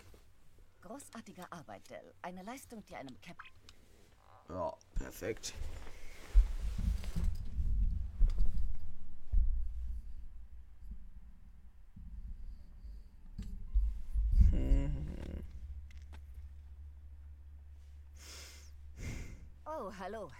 großartige 0.86 1.52
Arbeit, 1.52 1.90
Dell. 1.90 2.14
Eine 2.22 2.44
Leistung, 2.44 2.86
die 2.86 2.96
einem 2.96 3.20
Cap 3.22 3.38
Ja, 4.50 4.74
perfekt. 4.94 5.54
Oh, 19.66 19.92
hallo. 20.06 20.32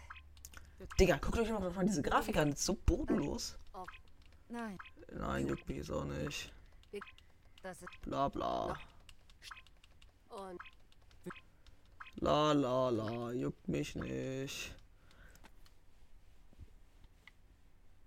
Digga, 1.00 1.18
guckt 1.18 1.40
euch 1.40 1.50
mal 1.50 1.86
diese 1.86 2.04
Grafik 2.04 2.38
an. 2.38 2.52
Das 2.52 2.60
ist 2.60 2.66
so 2.66 2.76
bodenlos. 2.76 3.58
Nein, 4.50 4.78
Nein, 5.12 5.48
juckt 5.48 5.68
mich 5.68 5.92
auch 5.92 6.06
nicht. 6.06 6.54
Bla 8.04 8.30
bla. 8.30 8.78
La 12.18 12.52
la 12.52 12.90
la. 12.90 13.32
Juckt 13.32 13.68
mich 13.68 13.96
nicht. 13.96 14.76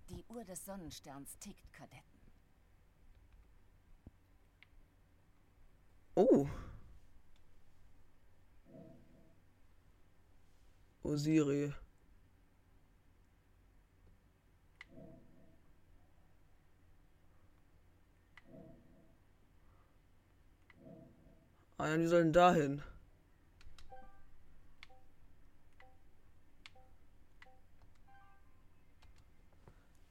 die 0.09 0.25
Uhr 0.29 0.43
des 0.43 0.65
Sonnensterns 0.65 1.37
tickt, 1.39 1.71
Kadetten. 1.73 2.19
Oh. 6.15 6.47
Osiri. 11.09 11.73
Ah 21.77 21.87
ja, 21.87 21.97
die 21.97 22.07
sollen 22.07 22.31
dahin. 22.31 22.83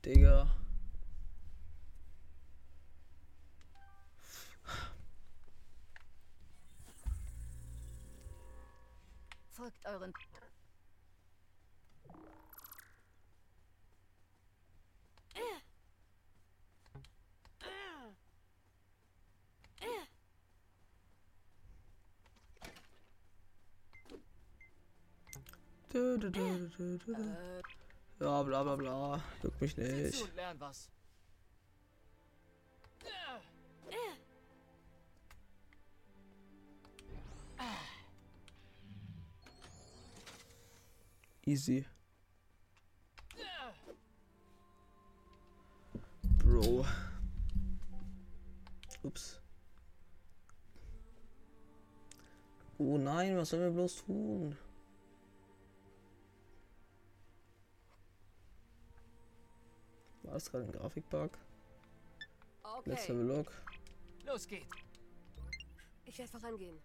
Digga. 0.05 0.49
Folgt 9.51 9.85
euren 9.87 10.13
Du, 25.91 26.19
du, 26.19 26.31
du, 26.31 26.99
du. 26.99 27.17
Ja, 28.21 28.43
bla 28.43 28.63
bla 28.63 28.77
bla. 28.77 29.23
Juckt 29.43 29.61
mich 29.61 29.77
nicht. 29.77 30.23
und 30.23 30.35
lern 30.37 30.61
was. 30.61 30.91
Easy. 41.47 41.87
Bro. 46.45 46.85
Ups. 49.03 49.41
Oh 52.77 52.99
nein, 52.99 53.37
was 53.39 53.49
sollen 53.49 53.63
wir 53.63 53.71
bloß 53.71 54.05
tun? 54.05 54.57
War 60.29 60.35
das 60.35 60.51
gerade 60.51 60.65
ein 60.65 60.73
Grafikbug? 60.73 61.31
Let's 62.85 63.09
have 63.09 63.19
a 63.19 63.23
okay, 63.23 63.23
look. 63.23 63.51
Los 64.27 64.47
geht's. 64.47 64.67
ich 66.05 66.19
werde 66.19 66.31
vorangehen. 66.31 66.79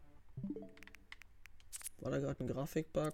War 2.00 2.12
da 2.12 2.20
gerade 2.20 2.42
ein 2.42 2.48
Grafikbug? 2.48 3.14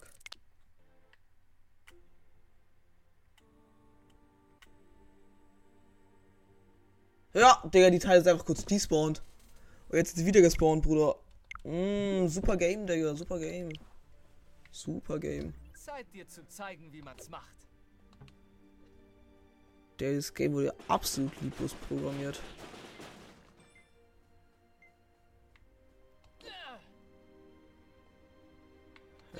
Ja, 7.34 7.64
Digga, 7.74 7.90
die 7.90 7.98
Teile 7.98 8.22
sind 8.22 8.32
einfach 8.32 8.46
kurz 8.46 8.64
despawned. 8.64 9.24
Und 9.90 9.98
jetzt 9.98 10.10
ist 10.10 10.18
sie 10.18 10.26
wieder 10.28 10.42
gespawnt, 10.42 10.84
Bruder. 10.84 11.16
Mm, 11.64 12.28
super 12.28 12.56
Game, 12.56 12.86
Digga, 12.86 13.16
super 13.16 13.40
Game. 13.40 13.72
Super 14.72 15.18
Game. 15.18 15.56
Zeit 15.74 16.06
dir 16.14 16.28
zu 16.28 16.48
zeigen, 16.48 16.94
wie 16.94 17.02
man's 17.02 17.30
macht. 17.30 17.69
Der 20.00 20.16
das 20.16 20.34
Game 20.34 20.54
wurde 20.54 20.74
absolut 20.88 21.32
lieblos 21.42 21.74
programmiert. 21.88 22.40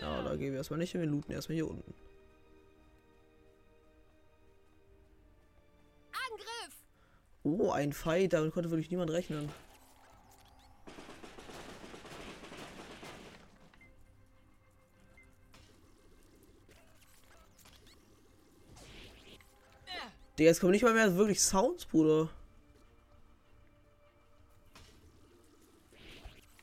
Ja, 0.02 0.22
da 0.22 0.36
gehen 0.36 0.52
wir 0.52 0.58
erstmal 0.58 0.80
nicht 0.80 0.92
hin, 0.92 1.02
wir 1.02 1.08
looten 1.08 1.32
erstmal 1.32 1.56
hier 1.56 1.70
unten. 1.70 1.94
Angriff! 6.12 6.76
Oh, 7.44 7.72
ein 7.72 7.92
Fight, 7.94 8.34
damit 8.34 8.54
konnte 8.54 8.70
wirklich 8.70 8.92
niemand 8.92 9.12
rechnen. 9.12 9.50
Digga, 20.40 20.52
jetzt 20.52 20.62
kommen 20.62 20.72
nicht 20.72 20.84
mal 20.84 20.94
mehr 20.94 21.18
wirklich 21.18 21.42
Sounds, 21.42 21.86
Bruder. 21.86 22.30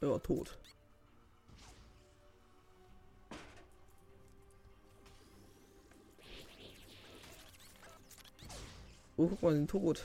Ja, 0.01 0.19
tot. 0.19 0.59
Oh, 9.19 9.27
guck 9.29 9.43
mal, 9.43 9.53
sind 9.53 9.71
tot. 9.71 10.05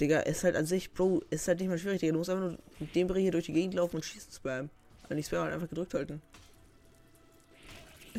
Digga, 0.00 0.20
ist 0.20 0.44
halt 0.44 0.56
an 0.56 0.64
sich, 0.64 0.94
Bro, 0.94 1.22
ist 1.28 1.48
halt 1.48 1.60
nicht 1.60 1.68
mal 1.68 1.78
schwierig, 1.78 2.00
Digga. 2.00 2.12
Du 2.12 2.18
musst 2.18 2.30
einfach 2.30 2.48
nur 2.48 2.58
mit 2.78 2.94
dem 2.94 3.06
Bereich 3.06 3.24
hier 3.24 3.32
durch 3.32 3.44
die 3.44 3.52
Gegend 3.52 3.74
laufen 3.74 3.96
und 3.96 4.06
schießen 4.06 4.32
spam. 4.32 4.70
Also 5.02 5.14
nicht 5.14 5.26
spam, 5.26 5.42
halt 5.42 5.52
einfach 5.52 5.68
gedrückt 5.68 5.92
halten. 5.92 6.22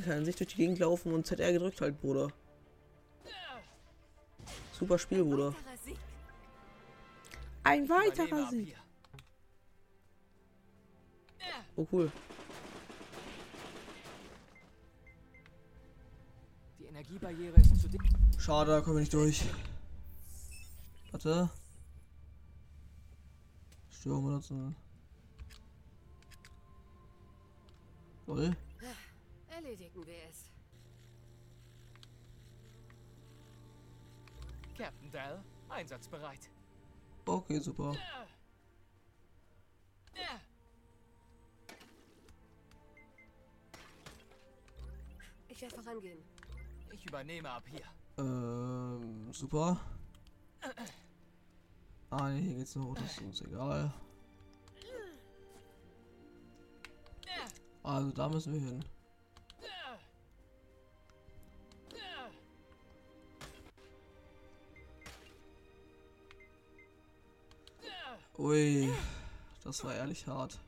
Kann 0.04 0.20
an 0.20 0.26
sich 0.26 0.36
durch 0.36 0.50
die 0.52 0.58
Gegend 0.58 0.80
laufen 0.80 1.14
und 1.14 1.28
ZR 1.28 1.52
gedrückt 1.52 1.82
halten, 1.82 1.98
Bruder. 1.98 2.30
Super 4.72 4.98
Spiel, 4.98 5.24
Bruder. 5.24 5.54
Ein 7.64 7.90
weiterer 7.90 8.50
Sieg. 8.50 8.76
Oh 11.76 11.86
cool. 11.92 12.12
Die 16.80 16.86
Energiebarriere 16.86 17.60
ist 17.60 17.82
zu 17.82 17.90
dick. 17.90 18.02
Schade, 18.38 18.72
da 18.72 18.82
kommen 18.82 18.98
wir 18.98 19.02
nicht 19.02 19.14
durch. 19.14 19.44
Warte. 21.12 21.50
Störung 23.90 24.26
benutzen. 24.26 24.76
Lol. 28.28 28.56
Erledigen 29.70 30.04
wir 30.04 30.16
es. 30.28 30.50
Captain 34.76 35.12
Dell, 35.12 35.44
einsatzbereit. 35.70 36.50
Okay, 37.24 37.60
super. 37.60 37.96
Ich 45.48 45.62
werde 45.62 45.76
vorangehen. 45.76 46.24
Ich 46.92 47.06
übernehme 47.06 47.52
ab 47.52 47.64
hier. 47.68 47.86
Ähm, 48.18 49.32
super. 49.32 49.80
Ah, 52.10 52.30
nee, 52.30 52.42
hier 52.42 52.56
geht's 52.56 52.76
noch. 52.76 52.96
Das 52.96 53.12
ist 53.12 53.22
uns 53.22 53.42
egal. 53.42 53.94
Also, 57.84 58.12
da 58.12 58.30
müssen 58.30 58.54
wir 58.54 58.62
hin. 58.62 58.84
Ui, 68.40 68.90
das 69.66 69.84
war 69.84 69.94
ehrlich 69.94 70.26
hart. 70.26 70.62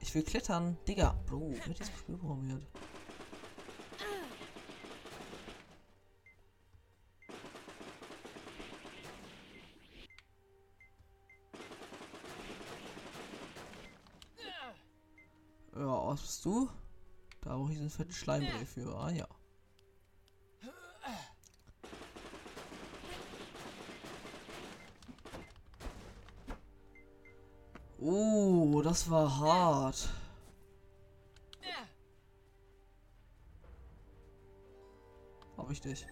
Ich 0.00 0.14
will 0.14 0.22
klettern. 0.22 0.78
Digga, 0.88 1.14
Bro, 1.26 1.50
mit 1.66 1.78
diesem 1.78 1.96
Spiel 1.96 2.16
programmiert. 2.16 2.66
Ja, 15.74 16.06
was 16.06 16.22
bist 16.22 16.44
du? 16.46 16.70
Da 17.42 17.56
brauche 17.56 17.72
ich 17.72 17.76
diesen 17.76 17.90
fetten 17.90 18.12
Schleimbrei 18.12 18.64
für. 18.64 18.96
Ah 18.96 19.10
ja. 19.10 19.28
Das 28.94 29.10
war 29.10 29.40
hart. 29.40 30.08
Hab 35.56 35.68
ich 35.68 35.80
dich. 35.80 36.06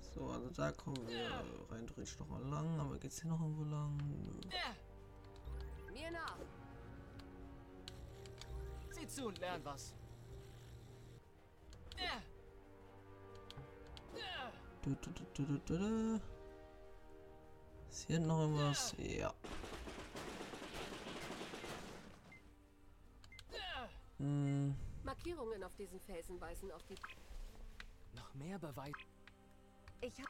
So, 0.00 0.26
also 0.28 0.50
da 0.50 0.70
kommen 0.72 1.08
wir 1.08 1.30
rein 1.70 1.86
theoretisch 1.86 2.18
noch 2.18 2.28
mal 2.28 2.42
lang, 2.42 2.78
aber 2.78 2.98
geht's 2.98 3.22
hier 3.22 3.30
noch 3.30 3.40
irgendwo 3.40 3.64
lang? 3.64 3.96
Mir 5.94 6.10
nach. 6.10 6.36
Sieh 8.90 9.08
zu 9.08 9.28
und 9.28 9.38
lern 9.38 9.64
was. 9.64 9.94
Ist 17.90 18.06
hier 18.06 18.20
noch 18.20 18.40
irgendwas? 18.42 18.94
Ja. 18.98 19.34
Hm, 24.18 24.76
Markierungen 25.02 25.62
auf 25.64 25.74
diesen 25.74 26.00
Felsen 26.00 26.40
weisen 26.40 26.70
auf 26.70 26.82
die. 26.84 26.94
Noch 28.14 28.32
mehr 28.34 28.58
Beweis. 28.58 28.92
Ich 30.00 30.14
hab 30.20 30.28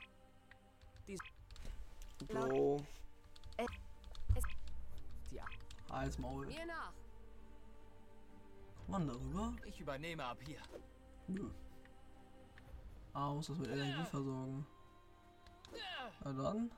Bro. 2.29 2.85
Die 5.31 5.40
A 5.40 5.47
Als 5.90 6.19
Maul. 6.19 6.47
Mir 6.47 6.66
nach. 6.66 6.92
Kommt 8.75 8.88
man 8.88 9.07
darüber? 9.07 9.55
ich 9.66 9.81
übernehme 9.81 10.25
ab 10.25 10.38
hier. 10.47 10.62
Nö. 11.29 11.51
Ah, 13.18 13.33
muss 13.33 13.46
das 13.46 13.57
mit 13.57 13.70
Energie 13.70 14.05
versorgen. 14.11 14.66
Na 16.22 16.33
dann. 16.33 16.70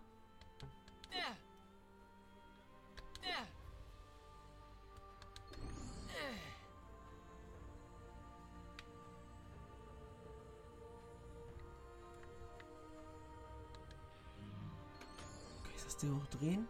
Ding 16.01 16.17
auch 16.17 16.27
drehen? 16.39 16.69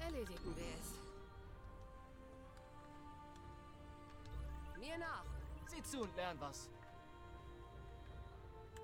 Erledigen 0.00 0.56
wir 0.56 0.64
es. 0.80 0.94
Mir 4.78 4.98
nach. 4.98 5.24
Sieh 5.66 5.82
zu 5.82 6.00
und 6.00 6.16
lern 6.16 6.36
was. 6.40 6.70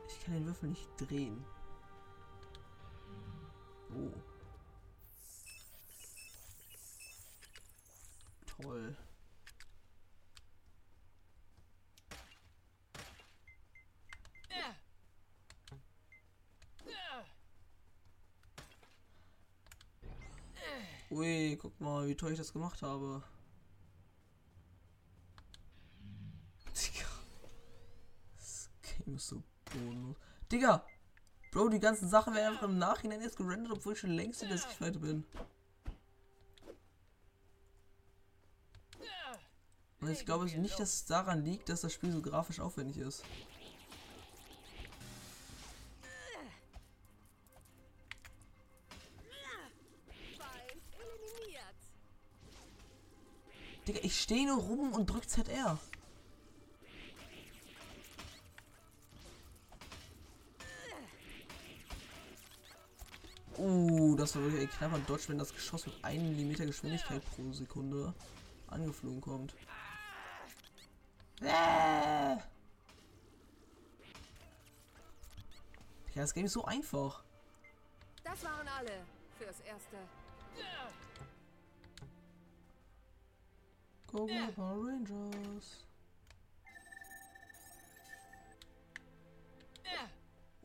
Ich 0.09 0.25
kann 0.25 0.35
den 0.35 0.47
Würfel 0.47 0.69
nicht 0.71 0.89
drehen. 0.99 1.45
Oh. 3.91 4.13
Toll. 8.47 8.97
Ui, 21.15 21.57
guck 21.61 21.81
mal, 21.81 22.09
wie 22.09 22.17
toll 22.17 22.33
ich 22.33 22.39
das 22.39 22.53
gemacht 22.53 22.83
habe. 22.83 23.23
Das 28.37 28.71
Game 28.83 29.17
ist 29.17 29.29
so 29.29 29.43
bodenlos. 29.75 30.17
Digga! 30.51 30.85
Bro, 31.51 31.69
die 31.69 31.79
ganzen 31.79 32.09
Sachen 32.09 32.35
werden 32.35 32.55
einfach 32.55 32.69
im 32.69 32.79
Nachhinein 32.79 33.21
erst 33.21 33.37
gerendert, 33.37 33.73
obwohl 33.73 33.93
ich 33.93 34.01
schon 34.01 34.11
längst 34.11 34.43
in 34.43 34.49
der 34.49 34.59
Sichtweite 34.59 34.99
bin. 34.99 35.25
Und 40.01 40.11
ich 40.11 40.27
glaube 40.27 40.45
nicht, 40.45 40.79
dass 40.79 40.95
es 40.95 41.05
daran 41.07 41.45
liegt, 41.45 41.69
dass 41.69 41.81
das 41.81 41.93
Spiel 41.93 42.13
so 42.13 42.21
grafisch 42.21 42.61
aufwendig 42.61 42.99
ist. 42.99 43.23
Digga, 53.87 54.01
ich 54.03 54.21
stehe 54.21 54.47
nur 54.47 54.59
rum 54.59 54.93
und 54.93 55.07
drück 55.07 55.29
ZR. 55.29 55.79
Uh, 63.57 64.17
das 64.17 64.35
war 64.35 64.43
wirklich 64.43 64.63
ein 64.63 64.71
knapper 64.71 64.99
Dodge, 65.07 65.25
wenn 65.29 65.39
das 65.39 65.53
Geschoss 65.55 65.87
mit 65.87 66.05
1 66.05 66.23
mm 66.23 66.67
Geschwindigkeit 66.67 67.23
pro 67.25 67.53
Sekunde 67.53 68.13
angeflogen 68.69 69.21
kommt. 69.21 69.55
Äh. 71.41 71.47
Ja, 76.15 76.23
das 76.23 76.33
Game 76.33 76.47
ist 76.47 76.53
so 76.53 76.65
einfach. 76.65 77.25
Das 78.23 78.43
waren 78.45 78.69
alle. 78.69 79.05
Fürs 79.39 79.61
Erste. 79.61 79.97
Go, 84.07 84.27
go, 84.27 84.53
Power 84.55 84.87
Rangers. 84.87 85.87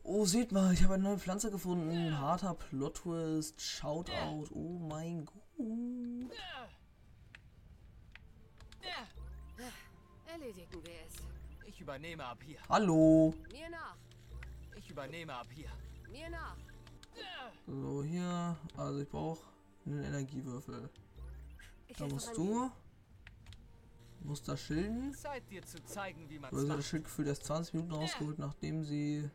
Oh, 0.02 0.24
seht 0.24 0.50
mal, 0.52 0.72
ich 0.72 0.82
habe 0.82 0.94
eine 0.94 1.02
neue 1.04 1.18
Pflanze 1.18 1.50
gefunden. 1.50 2.18
Harter 2.18 2.54
Plot-Twist, 2.54 3.60
Shoutout. 3.60 4.48
Oh 4.52 4.78
mein 4.78 5.24
Gott. 5.24 5.36
Erledigen 10.26 10.84
wir 10.84 10.92
es. 11.06 11.14
Ich 11.66 11.80
übernehme 11.80 12.24
ab 12.24 12.38
hier. 12.44 12.58
Hallo. 12.68 13.34
Mir 13.52 13.68
nach. 13.68 13.96
Ich 14.76 14.90
übernehme 14.90 15.34
ab 15.34 15.46
hier. 15.54 15.70
Mir 16.10 16.30
nach. 16.30 16.56
So, 17.66 18.02
hier. 18.02 18.56
Also 18.76 19.00
ich 19.00 19.08
brauche 19.08 19.44
einen 19.84 20.04
Energiewürfel. 20.04 20.88
Ich 21.88 21.96
Da 21.96 22.06
musst 22.06 22.36
du. 22.36 22.70
Musst 24.22 24.48
da 24.48 24.56
schilden. 24.56 25.12
Zeit 25.14 25.48
dir 25.50 25.62
zu 25.62 25.82
zeigen, 25.84 26.28
wie 26.28 26.38
Oder 26.38 26.76
das. 26.76 26.86
Schild 26.86 27.04
gefühlt 27.04 27.28
erst 27.28 27.44
20 27.44 27.74
Minuten 27.74 27.92
rausgeholt, 27.92 28.38
nachdem 28.38 28.84
sie 28.84 29.30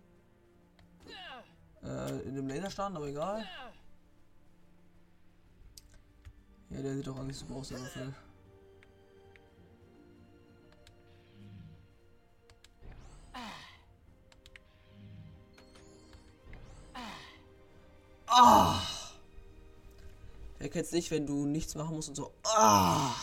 äh, 1.86 2.20
in 2.22 2.36
dem 2.36 2.48
Laser 2.48 2.70
standen, 2.70 2.98
aber 2.98 3.08
egal. 3.08 3.46
Ja, 6.70 6.82
der 6.82 6.96
sieht 6.96 7.08
doch 7.08 7.18
an 7.18 7.28
sich 7.28 7.38
super 7.38 7.56
aus, 7.56 7.70
der 7.70 7.80
Würfel. 7.80 8.14
Ah! 18.38 18.82
Wer 20.60 20.70
kennt's 20.70 20.92
nicht, 20.92 21.10
wenn 21.12 21.26
du 21.26 21.46
nichts 21.46 21.74
machen 21.76 21.96
musst 21.96 22.10
und 22.10 22.16
so. 22.16 22.34
Ah! 22.44 23.14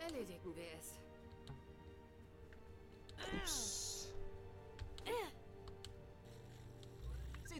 Erledigen 0.00 0.56
wir 0.56 0.64
es. 0.78 0.94
Ups. 3.42 3.85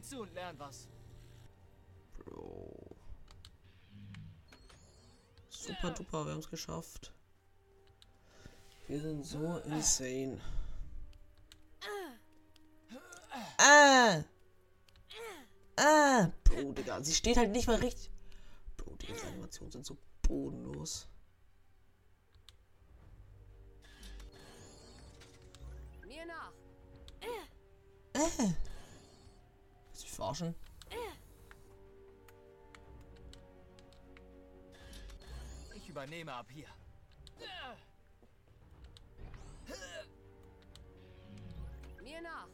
Zu 0.07 0.21
und 0.21 0.33
lern 0.35 0.59
was. 0.59 0.89
Bro. 2.19 2.97
Super 5.49 5.91
duper, 5.91 6.25
wir 6.25 6.33
haben 6.33 6.41
es 6.41 6.49
geschafft. 6.49 7.13
Wir 8.87 9.01
sind 9.01 9.25
so 9.25 9.59
insane. 9.65 10.41
Ah! 13.59 14.23
Ah! 15.77 16.31
Bro, 16.45 16.73
Digga, 16.73 17.03
sie 17.03 17.15
steht 17.15 17.37
halt 17.37 17.51
nicht 17.51 17.67
mal 17.67 17.77
richtig. 17.77 18.11
Bro, 18.77 18.97
die 18.97 19.07
ganzen 19.07 19.27
Animationen 19.29 19.73
sind 19.73 19.85
so 19.85 19.97
bodenlos. 20.23 21.09
Verarschen? 30.37 30.55
Ich 35.75 35.89
übernehme 35.89 36.33
ab 36.33 36.47
hier. 36.51 36.69
Mir 42.03 42.21
nach. 42.23 42.49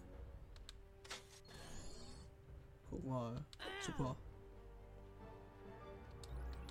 Guck 2.91 3.05
mal. 3.05 3.45
Super. 3.81 4.17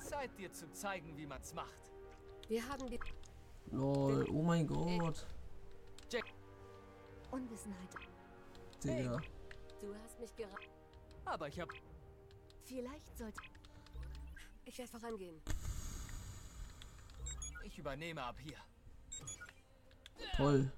Zeit 0.01 0.37
dir 0.37 0.51
zu 0.51 0.71
zeigen, 0.71 1.15
wie 1.17 1.25
man's 1.25 1.53
macht. 1.53 1.91
Wir 2.47 2.67
haben 2.67 2.89
die. 2.89 2.99
Lol, 3.71 4.27
oh 4.29 4.41
mein 4.41 4.67
Gott. 4.67 5.25
Unwissenheit. 7.31 7.89
Digga. 8.83 9.21
Du 9.79 9.95
hast 10.03 10.19
mich 10.19 10.35
gerade. 10.35 10.80
Aber 11.25 11.47
ich 11.47 11.59
hab... 11.59 11.69
Vielleicht 12.65 13.17
sollte. 13.17 13.39
Ich 14.65 14.77
werde 14.77 14.91
vorangehen. 14.91 15.41
Ich 17.63 17.77
übernehme 17.77 18.23
ab 18.23 18.37
hier. 18.39 18.57
Toll. 20.35 20.71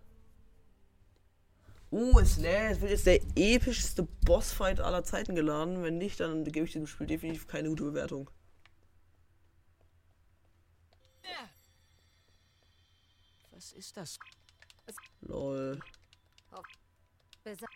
Uh, 1.92 2.16
wird 2.16 2.82
jetzt 2.82 3.06
der 3.06 3.22
epischste 3.36 4.04
Bossfight 4.26 4.80
aller 4.80 5.04
Zeiten 5.04 5.36
geladen. 5.36 5.84
Wenn 5.84 6.00
nicht, 6.00 6.20
dann 6.20 6.44
gebe 6.44 6.66
ich 6.66 6.72
diesem 6.72 6.88
Spiel 6.88 7.06
definitiv 7.06 7.48
keine 7.48 7.70
gute 7.70 7.84
Bewertung. 7.84 8.30
Was 13.52 13.72
ist 13.72 13.96
das? 13.96 14.20
Lol. 15.22 15.80
Besa 17.44 17.68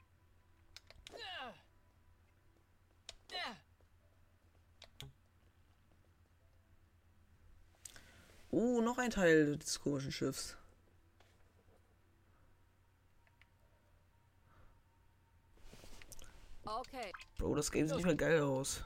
Uh, 8.50 8.82
noch 8.82 8.98
ein 8.98 9.12
Teil 9.12 9.58
des 9.58 9.80
komischen 9.80 10.12
Schiffs. 10.12 10.58
Okay. 16.66 17.12
Bro, 17.38 17.56
das 17.56 17.72
Game 17.72 17.88
sieht 17.88 17.98
nicht 17.98 18.06
mal 18.06 18.16
geil 18.16 18.42
aus. 18.42 18.84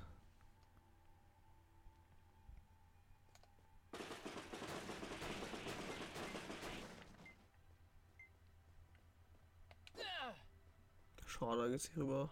Schade, 11.26 11.72
geht's 11.72 11.90
hier 11.94 12.04
rüber. 12.04 12.30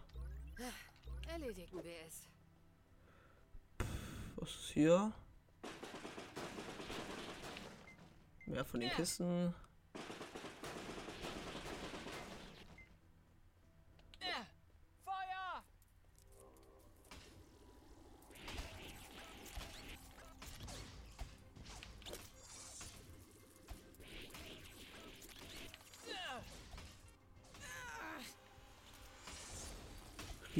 Erledigen 1.40 1.82
wir 1.82 1.92
es. 2.06 2.28
Was 4.36 4.50
ist 4.50 4.70
hier? 4.72 5.10
Mehr 8.44 8.64
von 8.64 8.80
den 8.80 8.90
Kisten. 8.90 9.54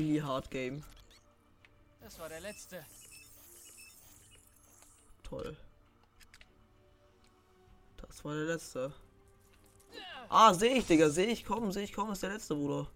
Really 0.01 0.19
hard 0.19 0.51
game. 0.51 0.83
Das 2.01 2.19
war 2.19 2.31
der 2.31 2.41
letzte. 2.41 2.83
Toll. 5.23 5.55
Das 7.99 8.25
war 8.25 8.35
der 8.35 8.45
letzte. 8.45 8.95
Ah, 10.31 10.55
sehe 10.55 10.79
ich, 10.79 10.87
Digga. 10.87 11.11
Sehe 11.11 11.27
ich, 11.27 11.45
komm, 11.45 11.71
sehe 11.71 11.85
ich, 11.85 11.93
komm, 11.93 12.11
ist 12.13 12.23
der 12.23 12.31
letzte, 12.31 12.55
Bruder. 12.55 12.87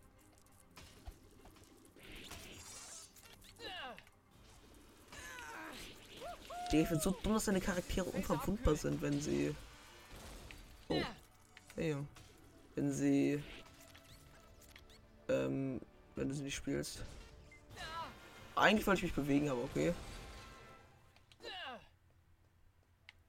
Digga, 6.72 6.82
ich 6.82 6.88
finde 6.88 7.02
so 7.02 7.10
dumm, 7.10 7.34
dass 7.34 7.44
deine 7.44 7.60
Charaktere 7.60 8.06
unverwundbar 8.06 8.76
sind, 8.76 9.02
wenn 9.02 9.20
sie. 9.20 9.54
Oh. 10.88 11.02
Hey, 11.76 11.96
wenn 12.74 12.92
sie. 12.92 13.42
Ähm, 15.28 15.82
wenn 16.16 16.28
du 16.28 16.34
sie 16.34 16.42
nicht 16.42 16.54
spielst. 16.54 17.04
Eigentlich 18.56 18.86
wollte 18.86 18.98
ich 18.98 19.04
mich 19.04 19.14
bewegen, 19.14 19.48
aber 19.48 19.64
okay. 19.64 19.94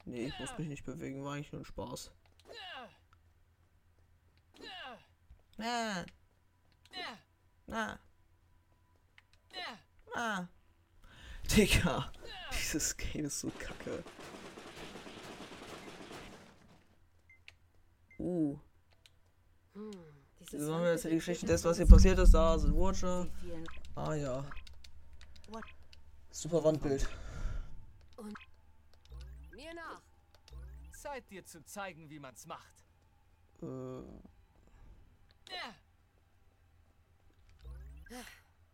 Nee, 0.04 0.26
ich 0.26 0.38
muss 0.38 0.56
mich 0.56 0.68
nicht 0.68 0.84
bewegen, 0.84 1.24
war 1.24 1.34
eigentlich 1.34 1.50
nur 1.50 1.62
ein 1.62 1.64
Spaß. 1.64 2.12
Na. 5.58 6.06
Na. 7.66 7.98
Na. 10.14 10.48
Digga. 11.56 12.12
Dieses 12.52 12.96
Game 12.96 13.24
ist 13.26 13.40
so 13.40 13.50
kacke. 13.58 14.04
Uh. 18.18 18.58
Hm, 19.74 20.15
dieses 20.52 20.66
Dann 20.66 20.74
machen 20.76 20.84
wir 20.84 20.92
jetzt 20.92 21.04
die 21.04 21.10
Geschichte 21.10 21.46
des, 21.46 21.64
was 21.64 21.76
hier 21.76 21.86
passiert 21.86 22.18
ist. 22.18 22.32
Da 22.32 22.58
sind 22.58 22.74
Watcher. 22.74 23.24
Sie 23.24 23.30
fielen. 23.40 23.66
Ah 23.94 24.14
ja. 24.14 24.44
What? 25.48 25.64
Super 26.30 26.62
Wandbild. 26.64 27.08
Mir 29.52 29.74
nach. 29.74 30.02
Zeit 30.92 31.28
dir 31.30 31.44
zu 31.44 31.64
zeigen, 31.64 32.08
wie 32.10 32.18
man's 32.18 32.46
macht. 32.46 32.84
Äh, 33.62 33.66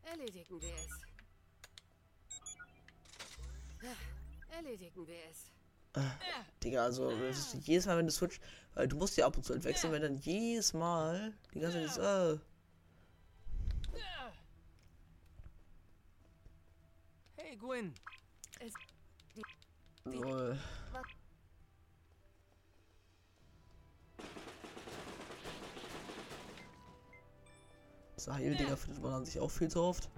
Erledigen 0.03 0.61
wir 0.61 0.75
es. 0.75 0.89
Erledigen 4.51 5.07
wir 5.07 5.25
es. 5.31 5.53
Digga, 6.63 6.85
also 6.85 7.11
ist 7.11 7.55
jedes 7.67 7.87
Mal, 7.87 7.99
wenn 7.99 8.07
du 8.07 8.13
switch, 8.13 8.41
weil 8.75 8.89
du 8.89 8.97
musst 8.97 9.17
ja 9.17 9.27
ab 9.27 9.37
und 9.37 9.45
zu 9.45 9.53
entwechseln, 9.53 9.93
wenn 9.93 10.03
dann 10.03 10.17
jedes 10.17 10.73
Mal 10.73 11.33
die 11.53 11.61
ganze 11.61 11.79
Zeit 11.79 11.85
dieses, 11.85 11.99
äh, 11.99 12.39
Hey, 17.37 17.57
Gwyn. 17.57 17.93
lol. 20.05 20.59
Diese 28.17 28.35
Heildinger 28.35 28.77
findet 28.77 29.03
man 29.03 29.13
an 29.15 29.25
sich 29.25 29.41
auch 29.41 29.51
viel 29.51 29.69
zu 29.69 29.83
oft. 29.83 30.09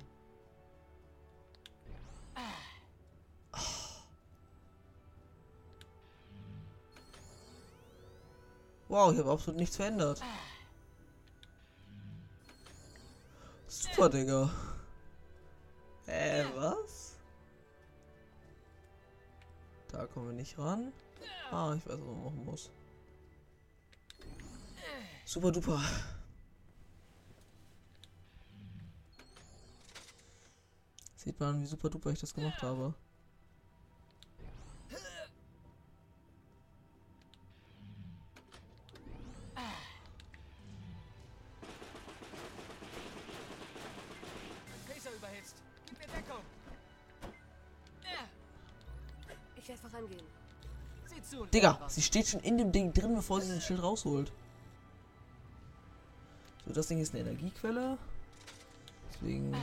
Wow, 8.95 9.13
ich 9.13 9.19
habe 9.19 9.33
absolut 9.33 9.59
nichts 9.59 9.75
verändert. 9.75 10.23
Super, 13.67 14.09
Digga. 14.09 14.49
Äh, 16.07 16.45
was? 16.55 17.17
Da 19.89 20.07
kommen 20.07 20.29
wir 20.29 20.35
nicht 20.35 20.57
ran. 20.57 20.93
Ah, 21.51 21.75
ich 21.77 21.85
weiß, 21.85 21.99
was 21.99 22.07
man 22.07 22.23
machen 22.23 22.45
muss. 22.45 22.71
Super 25.25 25.51
duper. 25.51 25.83
Sieht 31.17 31.41
man, 31.41 31.61
wie 31.61 31.67
super 31.67 31.91
duper 31.91 32.11
ich 32.11 32.21
das 32.21 32.33
gemacht 32.33 32.63
habe. 32.63 32.95
Sie 51.95 52.03
steht 52.03 52.27
schon 52.27 52.41
in 52.41 52.59
dem 52.59 52.73
Ding 52.73 52.93
drin, 52.93 53.15
bevor 53.15 53.41
sie 53.41 53.55
das 53.55 53.65
Schild 53.65 53.83
rausholt. 53.83 54.33
So, 56.67 56.73
das 56.73 56.89
Ding 56.89 56.99
ist 56.99 57.15
eine 57.15 57.23
Energiequelle. 57.23 57.99
Deswegen, 59.13 59.55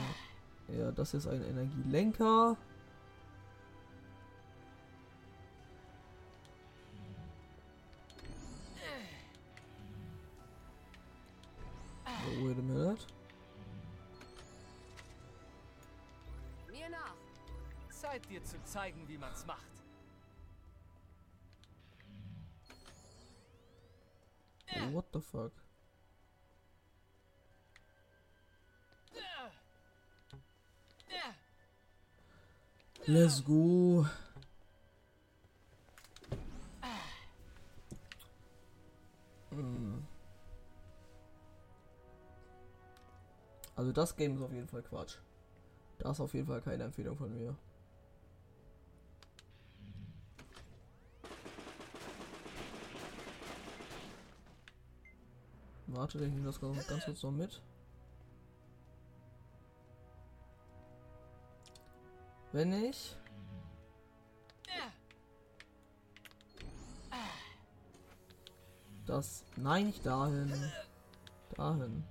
ja, 0.70 0.92
das 0.92 1.14
ist 1.14 1.28
ein 1.28 1.44
Energielenker. 1.44 2.56
Oh, 12.06 12.48
wait 12.48 12.58
a 12.58 12.62
minute. 12.62 13.06
Mir 16.70 16.90
nach. 16.90 17.16
Zeit 17.90 18.30
dir 18.30 18.44
zu 18.44 18.64
zeigen, 18.64 19.06
wie 19.08 19.18
man's 19.18 19.46
macht. 19.46 19.81
What 24.92 25.06
the 25.14 25.22
fuck? 25.22 25.52
Let's 33.08 33.42
go. 33.42 34.06
Hm. 39.50 40.06
Also 43.76 43.92
das 43.92 44.16
Game 44.16 44.36
ist 44.36 44.42
auf 44.44 44.52
jeden 44.52 44.68
Fall 44.68 44.84
Quatsch. 44.84 45.16
Das 46.00 46.12
ist 46.12 46.22
auf 46.22 46.34
jeden 46.34 46.48
Fall 46.48 46.62
keine 46.62 46.84
Empfehlung 46.84 47.18
von 47.18 47.34
mir. 47.34 47.56
Warte, 55.94 56.24
ich 56.24 56.32
nehme 56.32 56.46
das 56.46 56.62
ganz 56.62 57.06
kurz 57.06 57.22
noch 57.24 57.32
mit. 57.32 57.62
Wenn 62.54 62.72
ich 62.72 63.18
das 69.06 69.44
nein 69.58 69.88
nicht 69.88 70.06
dahin. 70.06 70.54
Dahin. 71.56 72.04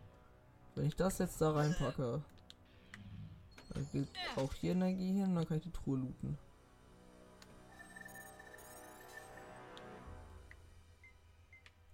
Wenn 0.74 0.86
ich 0.86 0.96
das 0.96 1.18
jetzt 1.18 1.40
da 1.40 1.52
reinpacke 1.52 2.22
dann 3.70 3.88
geht 3.92 4.08
auch 4.36 4.52
hier 4.54 4.72
Energie 4.72 5.12
hin 5.12 5.34
dann 5.34 5.46
kann 5.46 5.56
ich 5.56 5.62
die 5.62 5.70
Truhe 5.70 5.98
looten. 5.98 6.38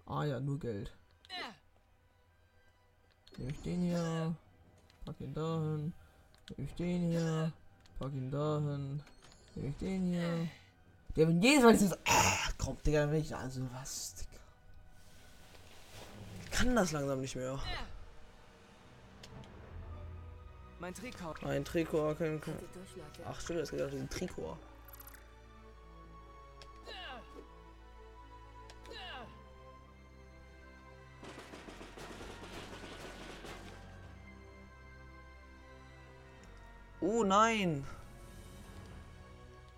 Ah 0.07 0.25
ja 0.25 0.41
nur 0.41 0.59
Geld 0.59 0.97
nehme 3.39 3.51
ich 3.51 3.61
den 3.63 3.81
hier 3.83 4.35
pack 5.05 5.21
ihn 5.21 5.35
dahin 5.35 5.93
nehme 6.51 6.69
ich 6.69 6.75
den 6.75 7.11
hier 7.11 7.53
pack 7.99 8.13
ihn 8.13 8.31
dahin 8.31 9.03
nehme 9.55 9.69
ich 9.69 9.77
den 9.77 10.07
hier 10.07 10.49
der 11.17 11.29
wenn 11.29 11.43
jedes 11.43 11.65
Mal 11.65 11.73
dieses 11.73 11.93
ah, 12.07 12.51
kommt 12.59 12.87
Digga 12.87 13.07
bin 13.07 13.21
ich 13.21 13.35
also 13.35 13.63
was 13.73 14.15
Digga. 14.15 14.41
Ich 16.45 16.51
kann 16.51 16.75
das 16.77 16.93
langsam 16.93 17.21
nicht 17.21 17.37
mehr 17.37 17.59
Mein 20.79 20.95
Trikot. 20.95 21.35
ein 21.43 21.65
Trikot. 21.65 22.15
Die 22.15 22.25
Durchlage. 22.39 23.23
ach 23.27 23.41
stimmt 23.41 23.61
das 23.61 23.71
geht 23.71 23.83
auf 23.83 23.91
diesen 23.91 24.11
Trikot 24.11 24.57
Oh 37.17 37.25
nein! 37.25 37.83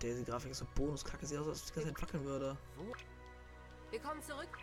Diese 0.01 0.25
Grafik 0.25 0.51
ist 0.51 0.57
so 0.57 0.65
bonuskacke, 0.75 1.25
sieht 1.25 1.37
aus, 1.37 1.47
als 1.47 1.61
ob 1.61 1.67
die 1.67 1.73
ganze 1.73 1.93
Zeit 1.93 2.01
wackeln 2.01 2.25
würde. 2.25 2.57
Wir 3.91 3.99
kommen 4.01 4.21
zurück. 4.21 4.57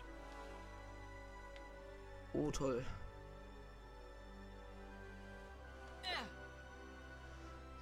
Oh 2.33 2.51
toll. 2.51 2.85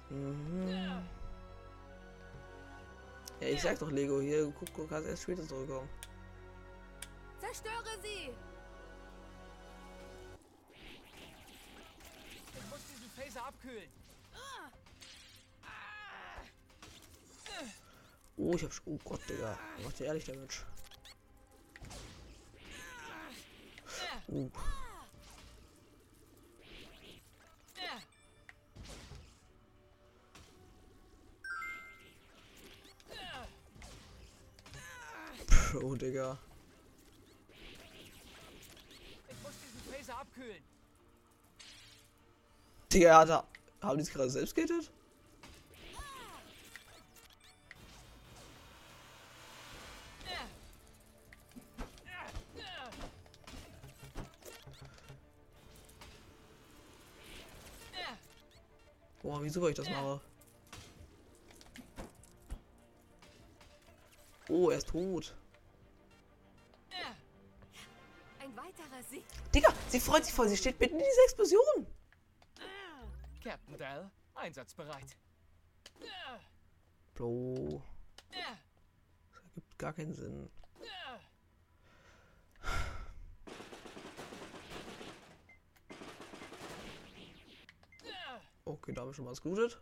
Mhm. 0.08 0.68
Ja, 3.40 3.48
ich 3.48 3.60
sag 3.60 3.78
doch 3.78 3.90
Lego, 3.90 4.22
hier, 4.22 4.50
guck, 4.58 4.74
du 4.74 4.86
kannst 4.86 5.10
erst 5.10 5.24
später 5.24 5.46
zurückkommen. 5.46 5.90
Zerstöre 7.38 8.00
sie! 8.00 8.30
Ich 12.54 12.70
muss 12.70 12.80
diesen 12.94 13.10
Phaser 13.10 13.46
abkühlen. 13.46 13.90
Oh, 18.36 18.54
ich 18.54 18.64
hab. 18.64 18.70
sch- 18.72 18.82
Oh 18.86 18.98
Gott, 19.04 19.20
Digga. 19.28 19.58
Macht 19.82 20.00
ihr 20.00 20.06
ehrlich 20.06 20.24
Damage. 20.24 20.62
Uh. 24.28 24.48
Pro, 35.46 35.94
Digga. 35.94 36.38
Ich 39.28 39.42
muss 39.42 39.52
diesen 39.62 39.92
Phaser 39.92 40.18
abkühlen. 40.20 40.62
Digga, 42.92 43.08
er 43.08 43.18
hat. 43.34 43.46
Haben 43.82 43.98
die 43.98 44.02
es 44.04 44.10
gerade 44.10 44.30
selbst 44.30 44.54
gehittet? 44.54 44.90
Wie 59.46 59.50
super 59.50 59.68
ich 59.68 59.76
das 59.76 59.88
mache. 59.88 60.20
Oh, 64.48 64.70
er 64.70 64.78
ist 64.78 64.88
tot. 64.88 65.36
Ein 68.40 68.56
weiterer 68.56 69.02
Sieg. 69.08 69.24
Digga, 69.54 69.72
sie 69.88 70.00
freut 70.00 70.24
sich 70.24 70.34
voll. 70.34 70.48
Sie 70.48 70.56
steht 70.56 70.80
mitten 70.80 70.96
in 70.96 71.04
dieser 71.04 71.22
Explosion. 71.26 71.86
Captain 73.44 73.78
Dell, 73.78 74.10
einsatzbereit. 74.34 75.16
Bro. 77.14 77.82
Das 78.30 79.44
ergibt 79.44 79.78
gar 79.78 79.92
keinen 79.92 80.12
Sinn. 80.12 80.50
Okay, 88.68 88.92
da 88.92 89.02
habe 89.02 89.12
ich 89.12 89.16
schon 89.16 89.26
was 89.26 89.40
gutes. 89.40 89.78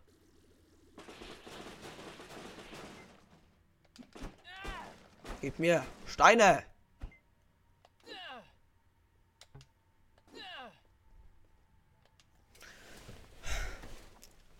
Gib 5.41 5.57
mir 5.57 5.83
Steine! 6.05 6.63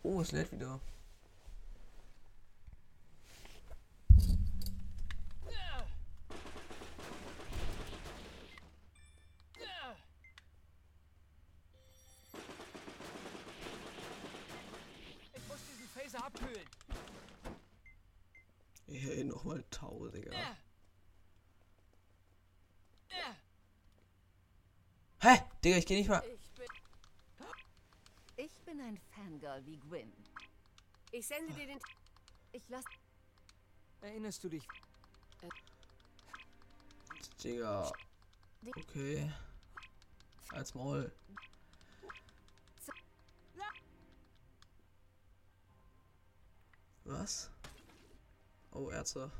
Oh, 0.01 0.21
es 0.21 0.31
lädt 0.31 0.51
wieder. 0.51 0.79
Digga, 25.65 25.77
ich 25.77 25.85
geh 25.87 25.95
nicht 25.95 26.09
mal. 26.09 26.21
Ich 26.23 26.51
bin. 26.51 26.67
Ich 28.37 28.51
bin 28.65 28.79
ein 28.81 28.99
Fangirl 29.15 29.65
wie 29.65 29.77
Gwyn. 29.77 30.13
Ich 31.11 31.25
sende 31.25 31.51
dir 31.53 31.65
den. 31.65 31.79
Ich 32.51 32.61
lass. 32.69 32.85
Erinnerst 34.01 34.43
du 34.43 34.49
dich? 34.49 34.67
Digga. 37.43 37.91
Okay. 38.77 39.33
Als 40.51 40.75
Maul. 40.75 41.11
Was? 47.05 47.49
Oh, 48.71 48.91
Ärzte. 48.91 49.31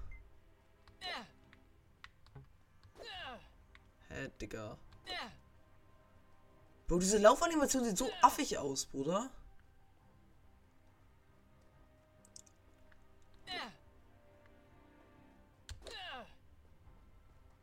Hä, 4.09 4.29
Digga. 4.41 4.75
Bro, 6.87 6.99
diese 6.99 7.17
Laufanimation 7.17 7.83
sieht 7.83 7.97
so 7.97 8.09
affig 8.21 8.57
aus, 8.57 8.85
Bruder. 8.85 9.29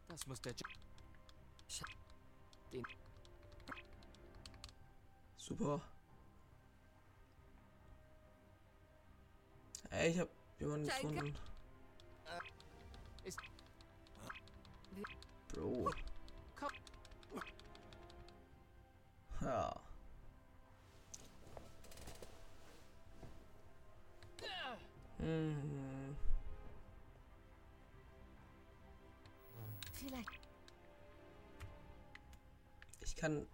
Das 0.08 0.26
muss 0.26 0.40
der. 0.42 0.54
Den. 2.70 2.84
Super. 5.36 5.80
Ey, 9.90 10.10
ich 10.10 10.18
hab 10.18 10.28
jemanden 10.58 10.86
gefunden. 10.86 11.36
Ist. 13.24 13.38
Bro. 15.48 15.90
Ja. 19.44 19.74
Hm. 25.18 26.16
Vielleicht. 29.92 30.40
Ich 33.00 33.16
kann. 33.16 33.46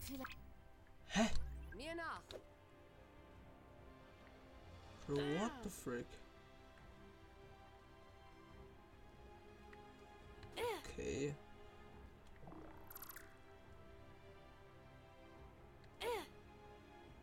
Vielleicht. 0.00 0.38
Hä? 1.08 1.30
Mir 1.74 1.94
nach. 1.94 2.22
Bro, 5.06 5.16
what 5.16 5.52
the 5.62 5.70
frick? 5.70 6.06
Okay. 10.56 11.34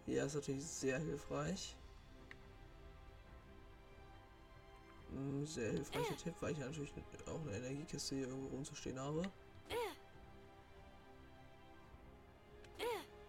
Ja, 0.10 0.26
ist 0.26 0.34
natürlich 0.34 0.66
sehr 0.66 0.97
hilfreich. 0.97 1.76
Sehr 5.43 5.72
hilfreicher 5.72 6.18
Tipp, 6.18 6.34
weil 6.39 6.53
ich 6.53 6.57
natürlich 6.57 6.91
auch 7.28 7.39
eine 7.41 7.57
Energiekiste 7.57 8.16
hier 8.16 8.28
irgendwo 8.28 8.47
rumzustehen 8.47 8.99
habe. 8.99 9.22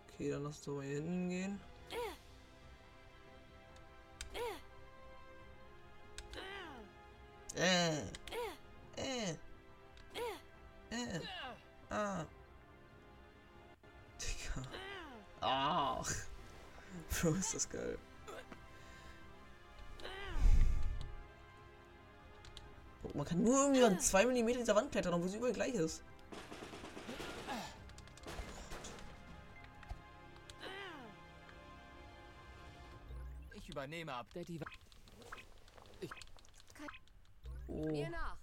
Okay, 0.08 0.30
dann 0.30 0.42
lass 0.42 0.56
uns 0.56 0.64
doch 0.64 0.76
mal 0.76 0.86
hier 0.86 0.96
hinten 0.96 1.28
gehen. 1.28 1.60
Ist 17.54 17.64
das 17.64 17.80
geil. 17.80 17.98
Guck, 23.02 23.14
man 23.14 23.26
kann 23.26 23.42
nur 23.42 23.56
irgendwie 23.62 23.82
an 23.82 23.98
2 23.98 24.26
mm 24.26 24.46
dieser 24.58 24.76
Wand 24.76 24.92
klettern, 24.92 25.14
obwohl 25.14 25.28
sie 25.28 25.38
überall 25.38 25.52
gleich 25.52 25.74
ist. 25.74 26.02
Ich 33.54 33.68
übernehme 33.68 34.12
ab. 34.12 34.26
Der 34.34 34.44
Diva. 34.44 34.66
Oh. 37.66 37.86
Mir 37.86 38.10
nach. 38.10 38.39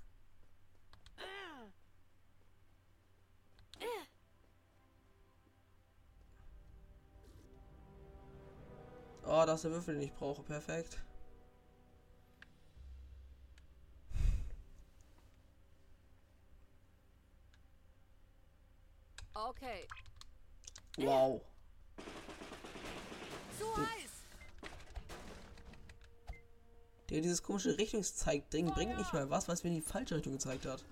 Das 9.47 9.59
ist 9.59 9.63
der 9.63 9.71
Würfel, 9.71 9.93
den 9.93 10.03
ich 10.03 10.13
brauche. 10.13 10.43
Perfekt. 10.43 10.97
Okay. 19.33 19.87
Wow. 20.97 21.41
Zu 23.57 23.77
heiß. 23.77 24.11
Der 27.09 27.21
dieses 27.21 27.41
komische 27.41 27.77
Richtungszeig-Ding 27.77 28.71
bringt 28.71 28.97
nicht 28.97 29.13
mal 29.13 29.29
was, 29.29 29.47
was 29.47 29.63
mir 29.63 29.69
in 29.69 29.75
die 29.75 29.81
falsche 29.81 30.15
Richtung 30.15 30.33
gezeigt 30.33 30.65
hat. 30.65 30.83